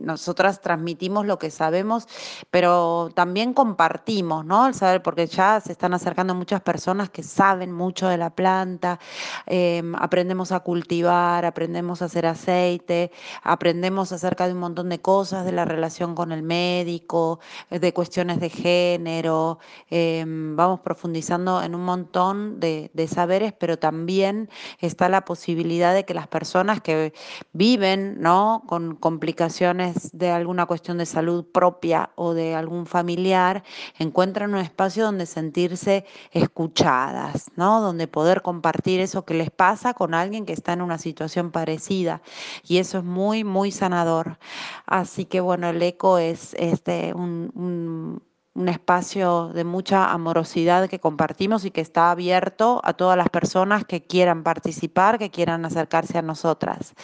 nosotras 0.00 0.62
transmitimos 0.62 0.77
lo 1.26 1.38
que 1.38 1.50
sabemos, 1.50 2.06
pero 2.50 3.10
también 3.14 3.52
compartimos, 3.54 4.44
¿no? 4.44 4.66
El 4.66 4.74
saber, 4.74 5.02
porque 5.02 5.26
ya 5.26 5.60
se 5.60 5.72
están 5.72 5.94
acercando 5.94 6.34
muchas 6.34 6.60
personas 6.60 7.10
que 7.10 7.22
saben 7.22 7.72
mucho 7.72 8.08
de 8.08 8.16
la 8.16 8.30
planta, 8.30 8.98
em, 9.46 9.94
aprendemos 9.94 10.52
a 10.52 10.60
cultivar, 10.60 11.44
aprendemos 11.44 12.02
a 12.02 12.06
hacer 12.06 12.26
aceite, 12.26 13.10
aprendemos 13.42 14.12
acerca 14.12 14.46
de 14.46 14.52
un 14.52 14.60
montón 14.60 14.88
de 14.88 15.00
cosas, 15.00 15.44
de 15.44 15.52
la 15.52 15.64
relación 15.64 16.14
con 16.14 16.32
el 16.32 16.42
médico, 16.42 17.40
de 17.70 17.92
cuestiones 17.92 18.40
de 18.40 18.50
género, 18.50 19.58
em, 19.90 20.56
vamos 20.56 20.80
profundizando 20.80 21.62
en 21.62 21.74
un 21.74 21.84
montón 21.84 22.60
de, 22.60 22.90
de 22.94 23.08
saberes, 23.08 23.52
pero 23.58 23.78
también 23.78 24.48
está 24.80 25.08
la 25.08 25.24
posibilidad 25.24 25.94
de 25.94 26.04
que 26.04 26.14
las 26.14 26.28
personas 26.28 26.80
que 26.80 27.12
viven, 27.52 28.20
¿no? 28.20 28.62
Con 28.66 28.96
complicaciones 28.96 30.10
de 30.12 30.30
algún 30.30 30.57
una 30.58 30.66
cuestión 30.66 30.98
de 30.98 31.06
salud 31.06 31.44
propia 31.44 32.10
o 32.16 32.34
de 32.34 32.54
algún 32.54 32.84
familiar, 32.86 33.62
encuentran 33.98 34.54
un 34.54 34.60
espacio 34.60 35.04
donde 35.04 35.24
sentirse 35.24 36.04
escuchadas, 36.32 37.46
¿no? 37.56 37.80
Donde 37.80 38.08
poder 38.08 38.42
compartir 38.42 39.00
eso 39.00 39.24
que 39.24 39.34
les 39.34 39.50
pasa 39.50 39.94
con 39.94 40.14
alguien 40.14 40.44
que 40.46 40.52
está 40.52 40.72
en 40.72 40.82
una 40.82 40.98
situación 40.98 41.50
parecida. 41.52 42.22
Y 42.64 42.78
eso 42.78 42.98
es 42.98 43.04
muy, 43.04 43.44
muy 43.44 43.70
sanador. 43.70 44.38
Así 44.86 45.24
que 45.24 45.40
bueno, 45.40 45.68
el 45.68 45.80
eco 45.82 46.18
es 46.18 46.54
este, 46.54 47.14
un 47.14 47.38
un 47.54 48.22
espacio 48.66 49.50
de 49.54 49.62
mucha 49.62 50.10
amorosidad 50.10 50.88
que 50.88 50.98
compartimos 50.98 51.64
y 51.64 51.70
que 51.70 51.80
está 51.80 52.10
abierto 52.10 52.80
a 52.82 52.94
todas 52.94 53.16
las 53.16 53.28
personas 53.28 53.84
que 53.84 54.02
quieran 54.02 54.42
participar, 54.42 55.18
que 55.18 55.30
quieran 55.30 55.64
acercarse 55.64 56.18
a 56.18 56.22
nosotras. 56.22 56.94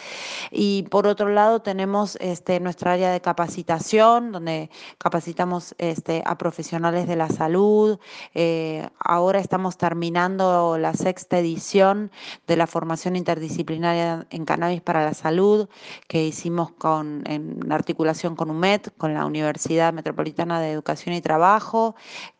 Y 0.51 0.83
por 0.89 1.07
otro 1.07 1.29
lado 1.29 1.61
tenemos 1.61 2.17
este, 2.19 2.59
nuestra 2.59 2.93
área 2.93 3.11
de 3.11 3.21
capacitación, 3.21 4.33
donde 4.33 4.69
capacitamos 4.97 5.75
este, 5.77 6.23
a 6.25 6.37
profesionales 6.37 7.07
de 7.07 7.15
la 7.15 7.29
salud. 7.29 7.99
Eh, 8.33 8.89
ahora 8.99 9.39
estamos 9.39 9.77
terminando 9.77 10.77
la 10.77 10.93
sexta 10.93 11.39
edición 11.39 12.11
de 12.47 12.57
la 12.57 12.67
formación 12.67 13.15
interdisciplinaria 13.15 14.27
en 14.29 14.43
cannabis 14.43 14.81
para 14.81 15.05
la 15.05 15.13
salud, 15.13 15.69
que 16.07 16.25
hicimos 16.25 16.71
con, 16.71 17.23
en 17.27 17.71
articulación 17.71 18.35
con 18.35 18.49
UMED, 18.49 18.81
con 18.97 19.13
la 19.13 19.25
Universidad 19.25 19.93
Metropolitana 19.93 20.59
de 20.59 20.71
Educación 20.71 21.15
y 21.15 21.21
Trabajo 21.21 21.44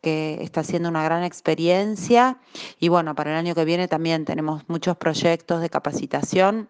que 0.02 0.38
está 0.42 0.60
haciendo 0.60 0.88
una 0.88 1.04
gran 1.04 1.22
experiencia. 1.24 2.38
Y 2.78 2.88
bueno, 2.88 3.14
para 3.14 3.30
el 3.30 3.36
año 3.36 3.54
que 3.54 3.64
viene 3.64 3.88
también 3.88 4.24
tenemos 4.24 4.62
muchos 4.68 4.96
proyectos 4.96 5.60
de 5.60 5.70
capacitación 5.70 6.68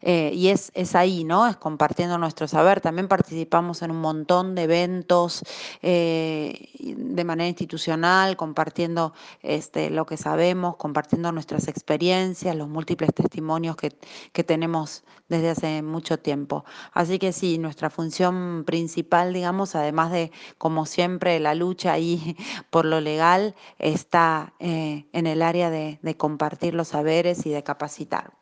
Eh, 0.00 0.30
y 0.34 0.48
es, 0.48 0.70
es, 0.74 0.94
ahí, 0.94 1.24
¿no? 1.24 1.46
Es 1.46 1.56
compartiendo 1.56 2.18
nuestro 2.18 2.48
saber. 2.48 2.80
También 2.80 3.08
participamos 3.08 3.82
en 3.82 3.90
un 3.90 4.00
montón 4.00 4.54
de 4.54 4.62
eventos 4.64 5.42
eh, 5.82 6.70
de 6.78 7.24
manera 7.24 7.48
institucional, 7.48 8.36
compartiendo 8.36 9.12
este, 9.42 9.90
lo 9.90 10.06
que 10.06 10.16
sabemos, 10.16 10.76
compartiendo 10.76 11.32
nuestras 11.32 11.68
experiencias, 11.68 12.56
los 12.56 12.68
múltiples 12.68 13.14
testimonios 13.14 13.76
que, 13.76 13.96
que 14.32 14.44
tenemos 14.44 15.04
desde 15.28 15.50
hace 15.50 15.82
mucho 15.82 16.18
tiempo. 16.18 16.64
Así 16.92 17.18
que 17.18 17.32
sí, 17.32 17.58
nuestra 17.58 17.90
función 17.90 18.64
principal, 18.66 19.32
digamos, 19.32 19.74
además 19.74 20.12
de, 20.12 20.32
como 20.58 20.86
siempre, 20.86 21.40
la 21.40 21.54
lucha 21.54 21.92
ahí 21.92 22.36
por 22.70 22.84
lo 22.84 23.00
legal, 23.00 23.54
está 23.78 24.54
eh, 24.58 25.06
en 25.12 25.26
el 25.26 25.42
área 25.42 25.70
de, 25.70 25.98
de 26.02 26.16
compartir 26.16 26.74
los 26.74 26.88
saberes 26.88 27.46
y 27.46 27.50
de 27.50 27.62
capacitar. 27.62 28.41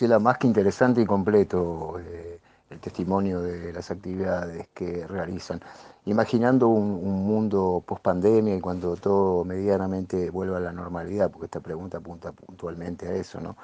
La 0.00 0.20
más 0.20 0.38
que 0.38 0.46
interesante 0.46 1.00
y 1.00 1.06
completo 1.06 1.98
eh, 1.98 2.40
el 2.70 2.78
testimonio 2.78 3.40
de 3.40 3.72
las 3.72 3.90
actividades 3.90 4.68
que 4.68 5.06
realizan. 5.06 5.60
Imaginando 6.04 6.68
un, 6.68 6.92
un 7.02 7.26
mundo 7.26 7.82
post 7.84 8.02
pandemia 8.02 8.54
y 8.54 8.60
cuando 8.60 8.94
todo 8.96 9.44
medianamente 9.44 10.30
vuelva 10.30 10.58
a 10.58 10.60
la 10.60 10.72
normalidad, 10.72 11.30
porque 11.30 11.46
esta 11.46 11.60
pregunta 11.60 11.98
apunta 11.98 12.30
puntualmente 12.30 13.08
a 13.08 13.14
eso, 13.14 13.40
¿no? 13.40 13.56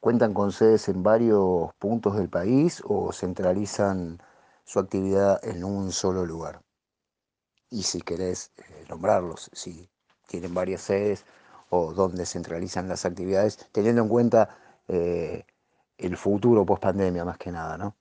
¿Cuentan 0.00 0.32
con 0.34 0.52
sedes 0.52 0.88
en 0.88 1.02
varios 1.02 1.72
puntos 1.78 2.16
del 2.16 2.28
país 2.28 2.82
o 2.86 3.12
centralizan 3.12 4.18
su 4.64 4.78
actividad 4.78 5.38
en 5.44 5.64
un 5.64 5.92
solo 5.92 6.24
lugar? 6.24 6.62
Y 7.70 7.82
si 7.82 8.00
querés 8.00 8.52
eh, 8.56 8.84
nombrarlos, 8.88 9.50
si 9.52 9.88
tienen 10.28 10.54
varias 10.54 10.80
sedes 10.82 11.24
o 11.68 11.92
dónde 11.92 12.24
centralizan 12.26 12.88
las 12.88 13.04
actividades, 13.04 13.68
teniendo 13.72 14.02
en 14.02 14.08
cuenta 14.08 14.48
eh, 14.88 15.44
el 15.98 16.16
futuro 16.16 16.64
post 16.66 16.82
pandemia 16.82 17.24
más 17.24 17.38
que 17.38 17.50
nada, 17.50 17.76
¿no? 17.78 17.96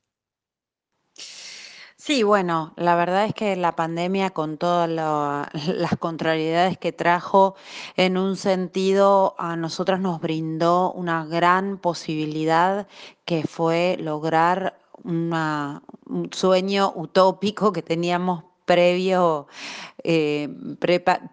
Sí, 2.05 2.23
bueno, 2.23 2.73
la 2.75 2.95
verdad 2.95 3.23
es 3.23 3.33
que 3.33 3.55
la 3.55 3.77
pandemia 3.77 4.31
con 4.31 4.57
todas 4.57 4.89
las 5.67 5.97
contrariedades 5.97 6.77
que 6.77 6.91
trajo, 6.91 7.55
en 7.95 8.17
un 8.17 8.35
sentido 8.35 9.35
a 9.37 9.55
nosotras 9.55 10.01
nos 10.01 10.19
brindó 10.19 10.91
una 10.91 11.25
gran 11.25 11.77
posibilidad 11.77 12.87
que 13.23 13.43
fue 13.43 13.95
lograr 14.01 14.77
un 15.05 16.29
sueño 16.31 16.91
utópico 16.93 17.71
que 17.71 17.81
teníamos 17.81 18.43
previo 18.65 19.47
eh, 20.05 20.49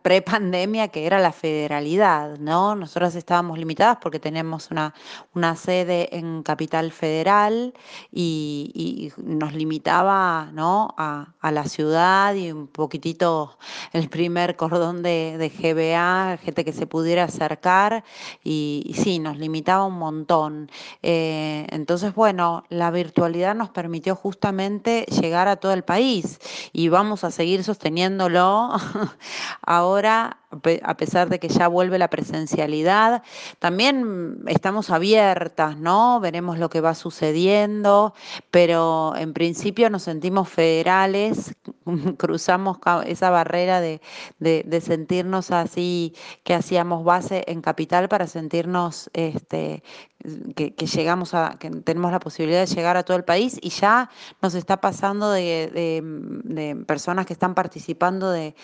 pre-pandemia, 0.02 0.88
que 0.88 1.04
era 1.04 1.18
la 1.18 1.32
federalidad, 1.32 2.38
¿no? 2.38 2.76
Nosotros 2.76 3.16
estábamos 3.16 3.58
limitadas 3.58 3.98
porque 4.00 4.20
tenemos 4.20 4.70
una, 4.70 4.94
una 5.34 5.56
sede 5.56 6.16
en 6.16 6.44
Capital 6.44 6.92
Federal 6.92 7.74
y, 8.12 9.12
y 9.16 9.22
nos 9.22 9.54
limitaba, 9.54 10.50
¿no? 10.52 10.94
A, 10.96 11.34
a, 11.40 11.50
la 11.50 11.64
ciudad 11.64 12.34
y 12.34 12.52
un 12.52 12.68
poquitito 12.68 13.58
el 13.92 14.08
primer 14.08 14.54
cordón 14.54 15.02
de, 15.02 15.36
de 15.36 15.48
GBA, 15.48 16.38
gente 16.38 16.64
que 16.64 16.72
se 16.72 16.86
pudiera 16.86 17.24
acercar 17.24 18.04
y, 18.44 18.84
y 18.86 18.94
sí, 18.94 19.18
nos 19.18 19.36
limitaba 19.36 19.84
un 19.84 19.98
montón. 19.98 20.70
Eh, 21.02 21.66
entonces, 21.70 22.14
bueno, 22.14 22.64
la 22.68 22.92
virtualidad 22.92 23.56
nos 23.56 23.70
permitió 23.70 24.14
justamente 24.14 25.06
llegar 25.06 25.48
a 25.48 25.56
todo 25.56 25.72
el 25.72 25.82
país 25.82 26.38
y 26.72 26.88
vamos 26.88 27.19
a 27.24 27.30
seguir 27.30 27.64
sosteniéndolo. 27.64 28.70
Ahora, 29.62 30.39
a 30.82 30.96
pesar 30.96 31.28
de 31.28 31.38
que 31.38 31.48
ya 31.48 31.68
vuelve 31.68 31.98
la 31.98 32.10
presencialidad, 32.10 33.22
también 33.58 34.42
estamos 34.46 34.90
abiertas, 34.90 35.78
¿no? 35.78 36.20
Veremos 36.20 36.58
lo 36.58 36.68
que 36.68 36.80
va 36.80 36.94
sucediendo, 36.94 38.14
pero 38.50 39.14
en 39.16 39.32
principio 39.32 39.90
nos 39.90 40.02
sentimos 40.02 40.48
federales, 40.48 41.54
cruzamos 42.18 42.78
esa 43.06 43.30
barrera 43.30 43.80
de, 43.80 44.00
de, 44.38 44.80
sentirnos 44.80 45.50
así, 45.50 46.14
que 46.42 46.54
hacíamos 46.54 47.04
base 47.04 47.44
en 47.46 47.60
capital 47.60 48.08
para 48.08 48.26
sentirnos 48.26 49.10
este, 49.12 49.82
que, 50.54 50.70
llegamos 50.72 51.34
a, 51.34 51.56
que 51.58 51.70
tenemos 51.70 52.12
la 52.12 52.20
posibilidad 52.20 52.60
de 52.60 52.74
llegar 52.74 52.96
a 52.96 53.02
todo 53.04 53.16
el 53.16 53.24
país 53.24 53.58
y 53.60 53.70
ya 53.70 54.10
nos 54.42 54.54
está 54.54 54.80
pasando 54.80 55.30
de, 55.30 55.70
de, 55.72 56.02
de 56.44 56.76
personas 56.84 57.26
que 57.26 57.32
están 57.32 57.54
participando 57.54 58.30
de, 58.30 58.54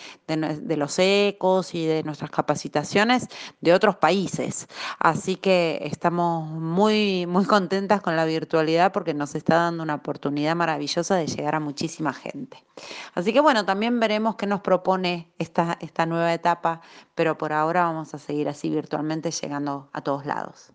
los 0.77 0.99
ecos 0.99 1.75
y 1.77 1.87
de 1.87 2.03
nuestras 2.03 2.31
capacitaciones 2.31 3.29
de 3.61 3.73
otros 3.73 3.97
países. 3.97 4.67
Así 4.99 5.37
que 5.37 5.79
estamos 5.83 6.49
muy, 6.49 7.27
muy 7.27 7.45
contentas 7.45 8.01
con 8.01 8.17
la 8.17 8.25
virtualidad 8.25 8.93
porque 8.93 9.15
nos 9.15 9.35
está 9.35 9.57
dando 9.57 9.83
una 9.83 9.97
oportunidad 9.97 10.57
maravillosa 10.57 11.17
de 11.17 11.27
llegar 11.27 11.55
a 11.55 11.61
muchísima 11.61 12.13
gente. 12.13 12.65
Así 13.15 13.33
que 13.33 13.41
bueno, 13.41 13.65
también 13.65 14.01
veremos 14.01 14.37
qué 14.37 14.47
nos 14.47 14.61
propone 14.61 15.33
esta, 15.39 15.77
esta 15.81 16.07
nueva 16.07 16.33
etapa, 16.33 16.81
pero 17.15 17.39
por 17.39 17.53
ahora 17.53 17.85
vamos 17.85 18.15
a 18.15 18.19
seguir 18.19 18.49
así 18.49 18.71
virtualmente 18.71 19.31
llegando 19.31 19.91
a 19.93 20.01
todos 20.01 20.27
lados 20.27 20.73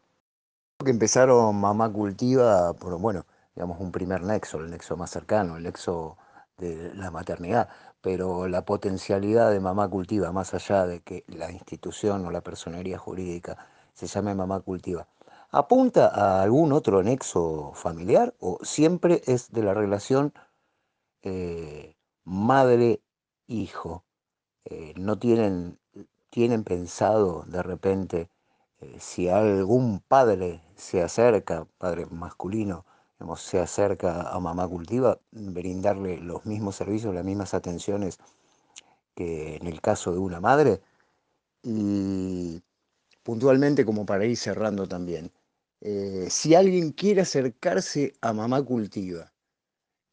que 0.83 0.91
empezaron 0.91 1.59
Mamá 1.59 1.91
Cultiva 1.91 2.71
bueno, 2.73 3.25
digamos, 3.55 3.79
un 3.79 3.91
primer 3.91 4.23
nexo, 4.23 4.59
el 4.59 4.71
nexo 4.71 4.97
más 4.97 5.11
cercano, 5.11 5.57
el 5.57 5.63
nexo 5.63 6.17
de 6.57 6.93
la 6.95 7.11
maternidad, 7.11 7.69
pero 8.01 8.47
la 8.47 8.65
potencialidad 8.65 9.51
de 9.51 9.59
Mamá 9.59 9.89
Cultiva, 9.89 10.31
más 10.31 10.53
allá 10.53 10.85
de 10.87 11.01
que 11.01 11.23
la 11.27 11.51
institución 11.51 12.25
o 12.25 12.31
la 12.31 12.41
personería 12.41 12.97
jurídica 12.97 13.57
se 13.93 14.07
llame 14.07 14.35
Mamá 14.35 14.61
Cultiva, 14.61 15.07
¿apunta 15.51 16.07
a 16.07 16.41
algún 16.41 16.73
otro 16.73 17.03
nexo 17.03 17.71
familiar 17.75 18.33
o 18.39 18.59
siempre 18.63 19.21
es 19.25 19.51
de 19.51 19.63
la 19.63 19.73
relación 19.73 20.33
eh, 21.21 21.95
madre-hijo? 22.23 24.03
Eh, 24.65 24.93
¿No 24.97 25.17
tienen, 25.19 25.79
tienen 26.29 26.63
pensado 26.63 27.43
de 27.47 27.63
repente 27.63 28.29
eh, 28.79 28.97
si 28.99 29.29
algún 29.29 29.99
padre 29.99 30.61
se 30.75 31.03
acerca, 31.03 31.67
padre 31.77 32.07
masculino, 32.07 32.85
se 33.37 33.59
acerca 33.59 34.21
a 34.29 34.39
mamá 34.39 34.67
cultiva, 34.67 35.19
brindarle 35.31 36.17
los 36.17 36.45
mismos 36.45 36.75
servicios, 36.75 37.13
las 37.13 37.25
mismas 37.25 37.53
atenciones 37.53 38.19
que 39.15 39.55
en 39.57 39.67
el 39.67 39.81
caso 39.81 40.11
de 40.11 40.19
una 40.19 40.39
madre. 40.39 40.81
Y 41.63 42.61
puntualmente, 43.23 43.85
como 43.85 44.05
para 44.05 44.25
ir 44.25 44.37
cerrando 44.37 44.87
también, 44.87 45.31
eh, 45.81 46.27
si 46.29 46.55
alguien 46.55 46.91
quiere 46.91 47.21
acercarse 47.21 48.13
a 48.21 48.33
mamá 48.33 48.63
cultiva 48.63 49.33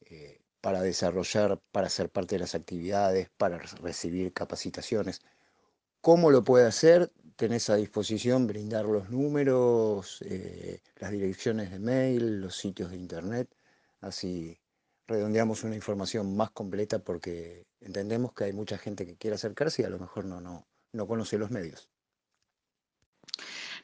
eh, 0.03 0.41
para 0.61 0.83
desarrollar, 0.83 1.61
para 1.73 1.89
ser 1.91 2.11
parte 2.11 2.37
de 2.37 2.41
las 2.41 2.55
actividades, 2.55 3.31
para 3.37 3.59
recibir 3.59 4.33
capacitaciones, 4.33 5.21
¿cómo 6.01 6.31
lo 6.31 6.45
puede 6.45 6.67
hacer? 6.67 7.13
Tenés 7.39 7.71
a 7.71 7.77
disposición 7.77 8.49
brindar 8.49 8.85
los 8.85 9.11
números, 9.11 10.21
eh, 10.23 10.81
las 10.97 11.13
direcciones 11.13 11.71
de 11.71 11.79
mail, 11.79 12.41
los 12.41 12.57
sitios 12.57 12.91
de 12.91 12.97
internet, 12.97 13.49
así 14.01 14.59
redondeamos 15.07 15.63
una 15.63 15.77
información 15.77 16.37
más 16.37 16.51
completa 16.51 16.99
porque 16.99 17.65
entendemos 17.81 18.33
que 18.35 18.45
hay 18.45 18.53
mucha 18.53 18.77
gente 18.77 19.07
que 19.07 19.17
quiere 19.17 19.37
acercarse 19.37 19.83
y 19.83 19.85
a 19.85 19.91
lo 19.91 20.01
mejor 20.01 20.25
no, 20.25 20.41
no, 20.41 20.67
no 20.93 21.07
conoce 21.07 21.39
los 21.39 21.53
medios. 21.53 21.89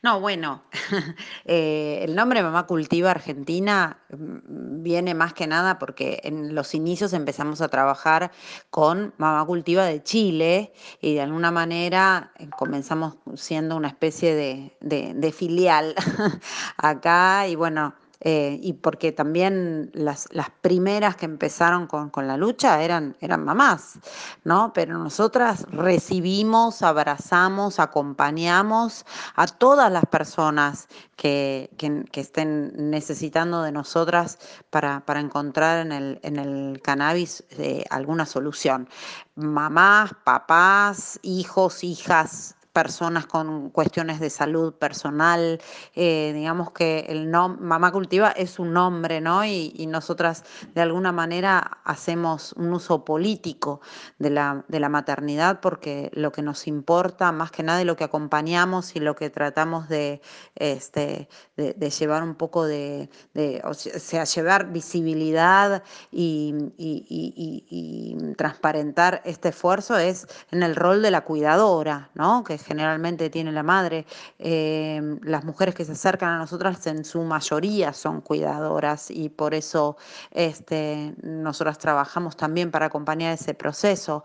No, 0.05 0.21
bueno, 0.21 0.63
eh, 1.47 2.01
el 2.03 2.15
nombre 2.15 2.43
Mamá 2.43 2.67
Cultiva 2.67 3.11
Argentina 3.11 4.03
mm, 4.11 4.83
viene 4.83 5.15
más 5.15 5.33
que 5.33 5.47
nada 5.47 5.79
porque 5.79 6.21
en 6.25 6.55
los 6.55 6.75
inicios 6.75 7.15
empezamos 7.15 7.63
a 7.63 7.69
trabajar 7.69 8.31
con 8.69 9.15
Mamá 9.17 9.47
Cultiva 9.47 9.87
de 9.87 10.03
Chile 10.03 10.75
y 11.01 11.15
de 11.15 11.23
alguna 11.23 11.51
manera 11.51 12.33
eh, 12.39 12.51
comenzamos 12.51 13.17
siendo 13.37 13.77
una 13.77 13.89
especie 13.89 14.35
de, 14.35 14.77
de, 14.83 15.15
de 15.15 15.33
filial 15.33 15.95
acá 16.77 17.49
y 17.49 17.57
bueno, 17.57 17.95
eh, 18.27 18.59
y 18.63 18.73
porque 18.73 19.13
también 19.13 19.91
las, 19.93 20.29
las, 20.33 20.49
primeras 20.63 21.15
que 21.15 21.27
empezaron 21.27 21.87
con, 21.87 22.09
con, 22.09 22.27
la 22.27 22.39
lucha 22.39 22.83
eran, 22.83 23.15
eran 23.21 23.45
mamás, 23.45 23.99
¿no? 24.45 24.73
Pero 24.73 24.97
nosotras 24.97 25.67
recibimos, 25.71 26.81
abrazamos, 26.81 27.79
acompañamos 27.79 29.05
a 29.37 29.47
todas 29.47 29.93
las 29.93 30.07
personas 30.07 30.89
que, 31.17 31.69
que, 31.77 32.07
que 32.11 32.21
estén 32.23 32.73
necesitando 32.91 33.63
de 33.63 33.73
nosotras 33.73 34.39
para, 34.71 35.05
para 35.05 35.21
encontrar 35.21 35.85
en 35.85 35.93
el, 35.93 36.19
en 36.23 36.39
el 36.39 36.81
cannabis 36.83 37.45
eh, 37.51 37.85
alguna 37.91 38.25
solución. 38.25 38.89
Mamás, 39.35 40.13
papás, 40.25 41.21
hijos, 41.23 41.85
hijas, 41.85 42.57
personas 42.75 43.27
con 43.27 43.71
cuestiones 43.71 44.19
de 44.19 44.29
salud 44.31 44.75
personal. 44.75 45.61
Eh, 45.95 46.33
digamos 46.35 46.73
que 46.73 47.07
el 47.09 47.31
nombre, 47.31 47.65
Mamá 47.65 47.93
Cultiva 47.93 48.31
es 48.33 48.59
un 48.59 48.73
nombre, 48.73 49.21
¿no? 49.21 49.45
Y, 49.45 49.73
y, 49.77 49.87
nosotras 49.87 50.43
de 50.75 50.81
alguna 50.81 51.13
manera 51.13 51.79
hacemos 51.85 52.53
un 52.55 52.73
uso 52.73 53.05
político 53.05 53.81
de 54.19 54.31
la, 54.31 54.65
de 54.67 54.81
la 54.81 54.89
maternidad 54.89 55.61
porque 55.61 56.11
lo 56.15 56.33
que 56.33 56.43
nos 56.43 56.67
importa, 56.67 57.31
más 57.31 57.53
que 57.53 57.63
nada, 57.63 57.81
y 57.81 57.85
lo 57.85 57.95
que 57.95 58.03
acompañamos 58.03 58.97
y 58.97 59.01
lo 59.01 59.15
que 59.15 59.31
tratamos 59.31 59.89
de, 59.89 60.21
este, 60.57 61.29
de 61.57 61.91
llevar 61.91 62.25
un 62.25 62.35
poco 62.35 62.67
de, 62.67 63.09
de, 63.35 63.63
o 63.65 63.75
sea, 63.75 64.25
llevar 64.25 64.73
visibilidad 64.73 65.85
y, 66.11 66.73
y, 66.77 67.07
y 67.09 68.35
transparentar 68.35 69.23
este 69.25 69.51
esfuerzo 69.51 69.97
es 69.97 70.27
en 70.51 70.65
el 70.65 70.75
rol 70.75 71.03
de 71.03 71.13
la 71.13 71.21
cuidadora, 71.21 72.11
¿no? 72.15 72.43
Que 72.43 72.64
generalmente 72.65 73.31
tiene 73.31 73.53
la 73.53 73.63
madre. 73.63 74.07
Eh, 74.39 75.01
las 75.23 75.45
mujeres 75.45 75.75
que 75.75 75.85
se 75.85 75.93
acercan 75.93 76.31
a 76.31 76.39
nosotras 76.39 76.87
en 76.87 77.05
su 77.05 77.23
mayoría 77.23 77.93
son 77.93 78.21
cuidadoras 78.21 79.11
y 79.11 79.29
por 79.29 79.55
eso 79.55 79.97
este, 80.31 81.15
nosotras 81.23 81.79
trabajamos 81.79 82.37
también 82.37 82.71
para 82.71 82.87
acompañar 82.87 83.33
ese 83.33 83.55
proceso. 83.55 84.25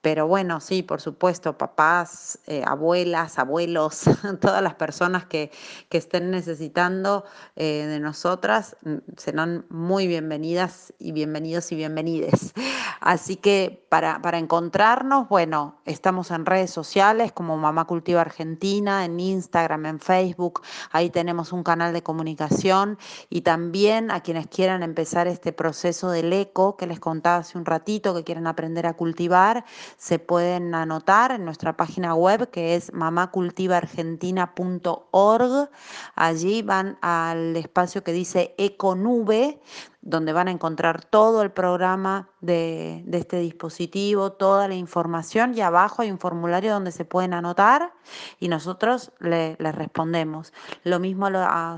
Pero 0.00 0.28
bueno, 0.28 0.60
sí, 0.60 0.82
por 0.82 1.00
supuesto, 1.00 1.58
papás, 1.58 2.38
eh, 2.46 2.62
abuelas, 2.66 3.38
abuelos, 3.38 4.02
todas 4.40 4.62
las 4.62 4.74
personas 4.74 5.26
que, 5.26 5.50
que 5.88 5.98
estén 5.98 6.30
necesitando 6.30 7.24
eh, 7.56 7.86
de 7.86 8.00
nosotras 8.00 8.76
mm, 8.82 8.96
serán 9.16 9.66
muy 9.68 10.06
bienvenidas 10.06 10.92
y 10.98 11.12
bienvenidos 11.12 11.72
y 11.72 11.76
bienvenides. 11.76 12.54
Así 13.00 13.36
que 13.36 13.84
para, 13.88 14.20
para 14.22 14.38
encontrarnos, 14.38 15.28
bueno, 15.28 15.80
estamos 15.84 16.30
en 16.30 16.46
redes 16.46 16.70
sociales 16.70 17.32
como 17.32 17.56
Mamá 17.56 17.77
Cultiva 17.86 18.20
Argentina, 18.20 19.04
en 19.04 19.20
Instagram, 19.20 19.86
en 19.86 20.00
Facebook, 20.00 20.62
ahí 20.90 21.10
tenemos 21.10 21.52
un 21.52 21.62
canal 21.62 21.92
de 21.92 22.02
comunicación 22.02 22.98
y 23.30 23.42
también 23.42 24.10
a 24.10 24.22
quienes 24.22 24.46
quieran 24.46 24.82
empezar 24.82 25.26
este 25.26 25.52
proceso 25.52 26.10
del 26.10 26.32
eco 26.32 26.76
que 26.76 26.86
les 26.86 27.00
contaba 27.00 27.38
hace 27.38 27.58
un 27.58 27.64
ratito, 27.64 28.14
que 28.14 28.24
quieren 28.24 28.46
aprender 28.46 28.86
a 28.86 28.94
cultivar, 28.94 29.64
se 29.96 30.18
pueden 30.18 30.74
anotar 30.74 31.32
en 31.32 31.44
nuestra 31.44 31.76
página 31.76 32.14
web 32.14 32.50
que 32.50 32.74
es 32.74 32.92
mamacultivaargentina.org. 32.92 35.70
Allí 36.14 36.62
van 36.62 36.98
al 37.00 37.56
espacio 37.56 38.04
que 38.04 38.12
dice 38.12 38.54
Econube, 38.58 39.60
donde 40.08 40.32
van 40.32 40.48
a 40.48 40.50
encontrar 40.50 41.04
todo 41.04 41.42
el 41.42 41.50
programa 41.50 42.30
de, 42.40 43.04
este 43.12 43.40
dispositivo, 43.40 44.32
toda 44.32 44.66
la 44.66 44.74
información 44.74 45.54
y 45.54 45.60
abajo 45.60 46.00
hay 46.00 46.10
un 46.10 46.18
formulario 46.18 46.72
donde 46.72 46.92
se 46.92 47.04
pueden 47.04 47.34
anotar 47.34 47.92
y 48.40 48.48
nosotros 48.48 49.12
le, 49.20 49.56
les 49.58 49.74
respondemos. 49.74 50.54
Lo 50.82 50.98
mismo 50.98 51.26
a, 51.26 51.76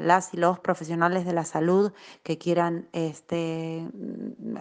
las, 0.00 0.32
y 0.32 0.38
los 0.38 0.60
profesionales 0.60 1.26
de 1.26 1.34
la 1.34 1.44
salud 1.44 1.92
que 2.22 2.38
quieran 2.38 2.88
este, 2.92 3.86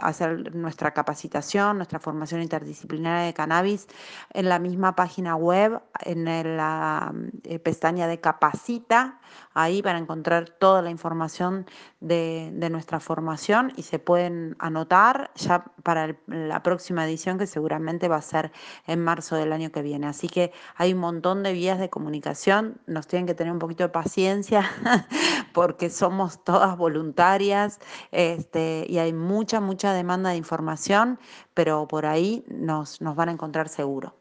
hacer 0.01 0.53
nuestra 0.53 0.91
capacitación, 0.91 1.77
nuestra 1.77 1.99
formación 1.99 2.41
interdisciplinaria 2.41 3.25
de 3.25 3.33
cannabis 3.33 3.87
en 4.33 4.49
la 4.49 4.59
misma 4.59 4.97
página 4.97 5.37
web, 5.37 5.81
en 6.01 6.25
la 6.25 7.13
eh, 7.45 7.57
pestaña 7.59 8.05
de 8.07 8.19
capacita, 8.19 9.21
ahí 9.53 9.81
van 9.81 9.95
a 9.95 9.99
encontrar 9.99 10.49
toda 10.49 10.81
la 10.81 10.89
información 10.89 11.65
de 12.01 12.67
nuestra 12.69 12.96
formación 12.99 13.73
y 13.75 13.83
se 13.83 13.99
pueden 13.99 14.55
anotar 14.59 15.31
ya 15.35 15.65
para 15.83 16.15
la 16.27 16.63
próxima 16.63 17.05
edición 17.05 17.37
que 17.37 17.47
seguramente 17.47 18.07
va 18.07 18.17
a 18.17 18.21
ser 18.21 18.51
en 18.85 19.03
marzo 19.03 19.35
del 19.35 19.53
año 19.53 19.71
que 19.71 19.81
viene. 19.81 20.07
Así 20.07 20.27
que 20.27 20.51
hay 20.75 20.93
un 20.93 20.99
montón 20.99 21.43
de 21.43 21.53
vías 21.53 21.79
de 21.79 21.89
comunicación, 21.89 22.79
nos 22.87 23.07
tienen 23.07 23.27
que 23.27 23.33
tener 23.33 23.53
un 23.53 23.59
poquito 23.59 23.83
de 23.83 23.89
paciencia 23.89 24.69
porque 25.53 25.89
somos 25.89 26.43
todas 26.43 26.77
voluntarias 26.77 27.79
este, 28.11 28.85
y 28.87 28.99
hay 28.99 29.13
mucha, 29.13 29.59
mucha 29.59 29.93
demanda 29.93 30.29
de 30.31 30.37
información, 30.37 31.19
pero 31.53 31.87
por 31.87 32.05
ahí 32.05 32.45
nos, 32.47 33.01
nos 33.01 33.15
van 33.15 33.29
a 33.29 33.31
encontrar 33.31 33.69
seguro. 33.69 34.15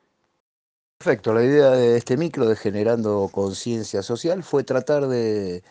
Perfecto, 0.99 1.35
la 1.35 1.45
idea 1.45 1.71
de 1.73 1.99
este 1.99 2.17
micro 2.17 2.47
de 2.49 2.57
Generando 2.57 3.29
Conciencia 3.31 4.03
Social 4.03 4.43
fue 4.43 4.65
tratar 4.65 5.09
de, 5.09 5.63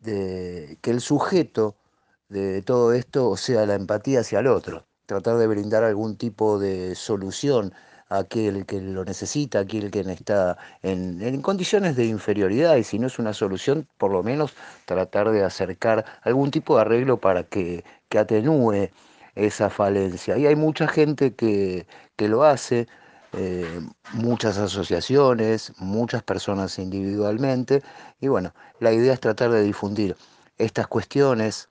de, 0.00 0.78
que 0.82 0.90
el 0.90 1.00
sujeto 1.00 1.76
de 2.28 2.62
todo 2.62 2.92
esto 2.92 3.36
sea 3.36 3.66
la 3.66 3.74
empatía 3.74 4.20
hacia 4.20 4.40
el 4.40 4.46
otro, 4.46 4.86
tratar 5.06 5.36
de 5.36 5.46
brindar 5.46 5.84
algún 5.84 6.16
tipo 6.16 6.58
de 6.58 6.94
solución 6.94 7.72
a 8.08 8.18
aquel 8.18 8.66
que 8.66 8.80
lo 8.80 9.04
necesita, 9.04 9.60
aquel 9.60 9.90
que 9.90 10.00
está 10.00 10.56
en, 10.82 11.22
en, 11.22 11.42
condiciones 11.42 11.96
de 11.96 12.06
inferioridad 12.06 12.76
y 12.76 12.84
si 12.84 12.98
no 12.98 13.06
es 13.06 13.18
una 13.18 13.32
solución, 13.32 13.88
por 13.98 14.12
lo 14.12 14.22
menos 14.22 14.54
tratar 14.84 15.30
de 15.30 15.44
acercar 15.44 16.04
algún 16.22 16.50
tipo 16.50 16.76
de 16.76 16.82
arreglo 16.82 17.18
para 17.18 17.44
que, 17.44 17.84
que 18.08 18.18
atenúe 18.18 18.90
esa 19.34 19.70
falencia. 19.70 20.36
Y 20.38 20.46
hay 20.46 20.56
mucha 20.56 20.88
gente 20.88 21.34
que, 21.34 21.86
que 22.16 22.28
lo 22.28 22.44
hace, 22.44 22.86
eh, 23.32 23.80
muchas 24.12 24.58
asociaciones, 24.58 25.72
muchas 25.78 26.22
personas 26.22 26.78
individualmente, 26.78 27.82
y 28.20 28.28
bueno, 28.28 28.54
la 28.80 28.92
idea 28.92 29.12
es 29.12 29.20
tratar 29.20 29.50
de 29.50 29.62
difundir 29.62 30.16
estas 30.58 30.86
cuestiones, 30.86 31.68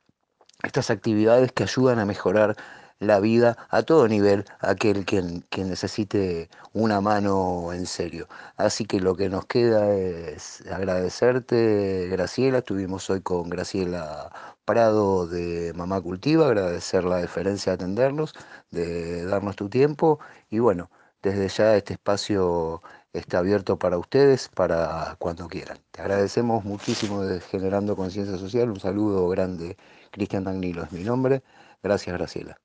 estas 0.64 0.90
actividades 0.90 1.52
que 1.52 1.64
ayudan 1.64 2.00
a 2.00 2.06
mejorar 2.06 2.56
la 3.00 3.20
vida 3.20 3.58
a 3.70 3.84
todo 3.84 4.08
nivel, 4.08 4.46
aquel 4.60 5.06
que, 5.06 5.42
que, 5.50 5.64
necesite 5.66 6.50
una 6.74 7.02
mano 7.02 7.74
en 7.74 7.86
serio. 7.86 8.28
Así 8.56 8.86
que 8.86 9.00
lo 9.00 9.16
que 9.16 9.30
nos 9.30 9.46
queda 9.46 9.94
es 9.94 10.64
agradecerte, 10.72 12.08
Graciela. 12.10 12.60
Estuvimos 12.60 13.10
hoy 13.10 13.22
con 13.22 13.50
Graciela 13.50 14.32
Prado 14.66 15.28
de 15.28 15.74
Mamá 15.76 16.00
Cultiva, 16.02 16.48
agradecer 16.48 17.04
la 17.04 17.18
deferencia 17.18 17.72
de 17.72 17.76
atendernos, 17.76 18.34
de 18.72 19.26
darnos 19.26 19.56
tu 19.56 19.70
tiempo 19.70 20.20
y 20.50 20.60
bueno. 20.60 20.90
Desde 21.22 21.48
ya 21.48 21.78
este 21.78 21.94
espacio 21.94 22.82
está 23.14 23.38
abierto 23.40 23.80
para 23.80 23.98
ustedes, 23.98 24.50
para 24.50 25.16
cuando 25.20 25.48
quieran. 25.48 25.78
Te 25.92 26.02
agradecemos 26.02 26.66
muchísimo 26.66 27.22
de 27.24 27.40
Generando 27.40 27.96
Conciencia 27.96 28.38
Social. 28.38 28.70
Un 28.70 28.80
saludo 28.82 29.30
grande, 29.30 29.78
Cristian 30.14 30.44
Dagnilo 30.44 30.84
es 30.84 30.92
mi 30.92 31.04
nombre. 31.04 31.44
Gracias, 31.82 32.16
Graciela. 32.16 32.58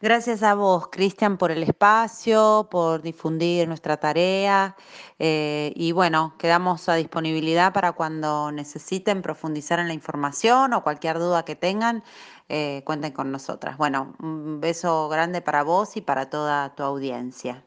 Gracias 0.00 0.42
a 0.42 0.54
vos, 0.54 0.88
Cristian, 0.88 1.36
por 1.36 1.50
el 1.50 1.62
espacio, 1.62 2.68
por 2.70 3.02
difundir 3.02 3.68
nuestra 3.68 3.98
tarea. 3.98 4.74
Eh, 5.18 5.74
y 5.76 5.92
bueno, 5.92 6.36
quedamos 6.38 6.88
a 6.88 6.94
disponibilidad 6.94 7.74
para 7.74 7.92
cuando 7.92 8.50
necesiten 8.50 9.20
profundizar 9.20 9.78
en 9.78 9.88
la 9.88 9.92
información 9.92 10.72
o 10.72 10.82
cualquier 10.82 11.18
duda 11.18 11.44
que 11.44 11.54
tengan 11.54 12.02
eh, 12.48 12.82
cuenten 12.86 13.12
con 13.12 13.30
nosotras. 13.30 13.76
Bueno, 13.76 14.16
un 14.20 14.58
beso 14.58 15.10
grande 15.10 15.42
para 15.42 15.62
vos 15.64 15.98
y 15.98 16.00
para 16.00 16.30
toda 16.30 16.74
tu 16.74 16.82
audiencia. 16.82 17.62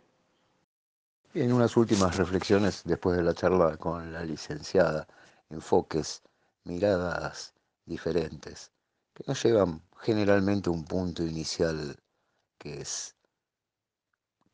Bien, 1.36 1.54
unas 1.54 1.78
últimas 1.78 2.18
reflexiones 2.18 2.82
después 2.84 3.16
de 3.16 3.22
la 3.22 3.36
charla 3.36 3.78
con 3.78 4.12
la 4.12 4.24
licenciada. 4.24 5.08
Enfoques, 5.52 6.24
miradas 6.64 7.53
diferentes, 7.86 8.72
que 9.14 9.24
nos 9.28 9.44
llevan 9.44 9.88
generalmente 10.00 10.70
a 10.70 10.74
un 10.74 10.86
punto 10.86 11.24
inicial 11.24 12.02
que 12.58 12.82
es 12.82 13.16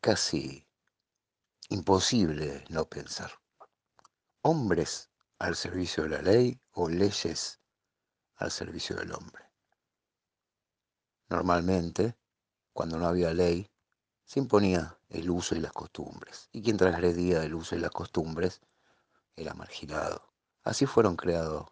casi 0.00 0.66
imposible 1.68 2.64
no 2.68 2.84
pensar. 2.88 3.30
Hombres 4.42 5.10
al 5.38 5.56
servicio 5.56 6.04
de 6.04 6.08
la 6.10 6.22
ley 6.22 6.60
o 6.72 6.88
leyes 6.88 7.60
al 8.36 8.50
servicio 8.50 8.96
del 8.96 9.12
hombre. 9.12 9.44
Normalmente, 11.28 12.16
cuando 12.72 12.98
no 12.98 13.06
había 13.06 13.32
ley, 13.32 13.70
se 14.24 14.40
imponía 14.40 14.98
el 15.08 15.30
uso 15.30 15.54
y 15.54 15.60
las 15.60 15.72
costumbres, 15.72 16.48
y 16.52 16.62
quien 16.62 16.76
transgredía 16.76 17.42
el 17.42 17.54
uso 17.54 17.76
y 17.76 17.78
las 17.80 17.90
costumbres 17.90 18.60
era 19.36 19.54
marginado. 19.54 20.32
Así 20.62 20.86
fueron 20.86 21.16
creados 21.16 21.66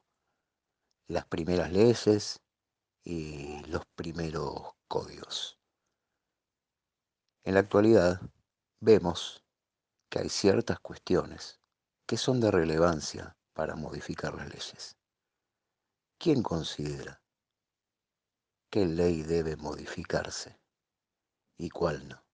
las 1.08 1.26
primeras 1.26 1.72
leyes 1.72 2.40
y 3.04 3.64
los 3.66 3.84
primeros 3.94 4.74
códigos. 4.86 5.58
En 7.44 7.54
la 7.54 7.60
actualidad 7.60 8.20
vemos 8.80 9.44
que 10.10 10.20
hay 10.20 10.28
ciertas 10.28 10.78
cuestiones 10.80 11.60
que 12.06 12.16
son 12.16 12.40
de 12.40 12.50
relevancia 12.50 13.36
para 13.52 13.74
modificar 13.74 14.34
las 14.34 14.48
leyes. 14.48 14.96
¿Quién 16.18 16.42
considera 16.42 17.20
qué 18.70 18.84
ley 18.84 19.22
debe 19.22 19.56
modificarse 19.56 20.60
y 21.56 21.70
cuál 21.70 22.06
no. 22.08 22.24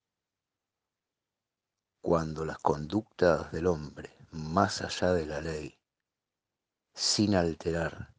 Cuando 2.02 2.44
las 2.44 2.58
conductas 2.58 3.50
del 3.52 3.66
hombre, 3.66 4.16
más 4.30 4.82
allá 4.82 5.12
de 5.12 5.26
la 5.26 5.40
ley, 5.40 5.78
sin 6.92 7.34
alterar 7.34 8.13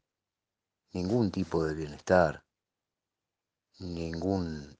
ningún 0.96 1.30
tipo 1.30 1.66
de 1.66 1.74
bienestar, 1.74 2.46
ningún 3.80 4.78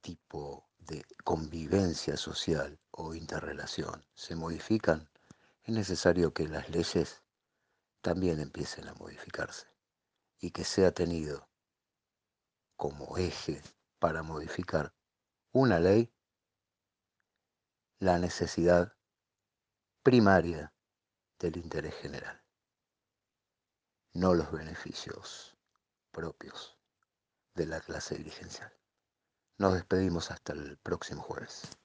tipo 0.00 0.70
de 0.78 1.04
convivencia 1.24 2.16
social 2.16 2.78
o 2.92 3.16
interrelación 3.16 4.06
se 4.14 4.36
modifican, 4.36 5.10
es 5.64 5.74
necesario 5.74 6.32
que 6.32 6.46
las 6.46 6.68
leyes 6.68 7.20
también 8.00 8.38
empiecen 8.38 8.86
a 8.86 8.94
modificarse 8.94 9.66
y 10.38 10.52
que 10.52 10.62
sea 10.62 10.92
tenido 10.92 11.48
como 12.76 13.18
eje 13.18 13.60
para 13.98 14.22
modificar 14.22 14.94
una 15.50 15.80
ley 15.80 16.12
la 17.98 18.20
necesidad 18.20 18.92
primaria 20.04 20.72
del 21.40 21.56
interés 21.56 21.96
general, 21.96 22.40
no 24.12 24.32
los 24.32 24.52
beneficios 24.52 25.55
propios 26.16 26.78
de 27.54 27.66
la 27.66 27.80
clase 27.80 28.16
dirigencial. 28.16 28.72
Nos 29.58 29.74
despedimos 29.74 30.30
hasta 30.30 30.54
el 30.54 30.78
próximo 30.78 31.22
jueves. 31.22 31.76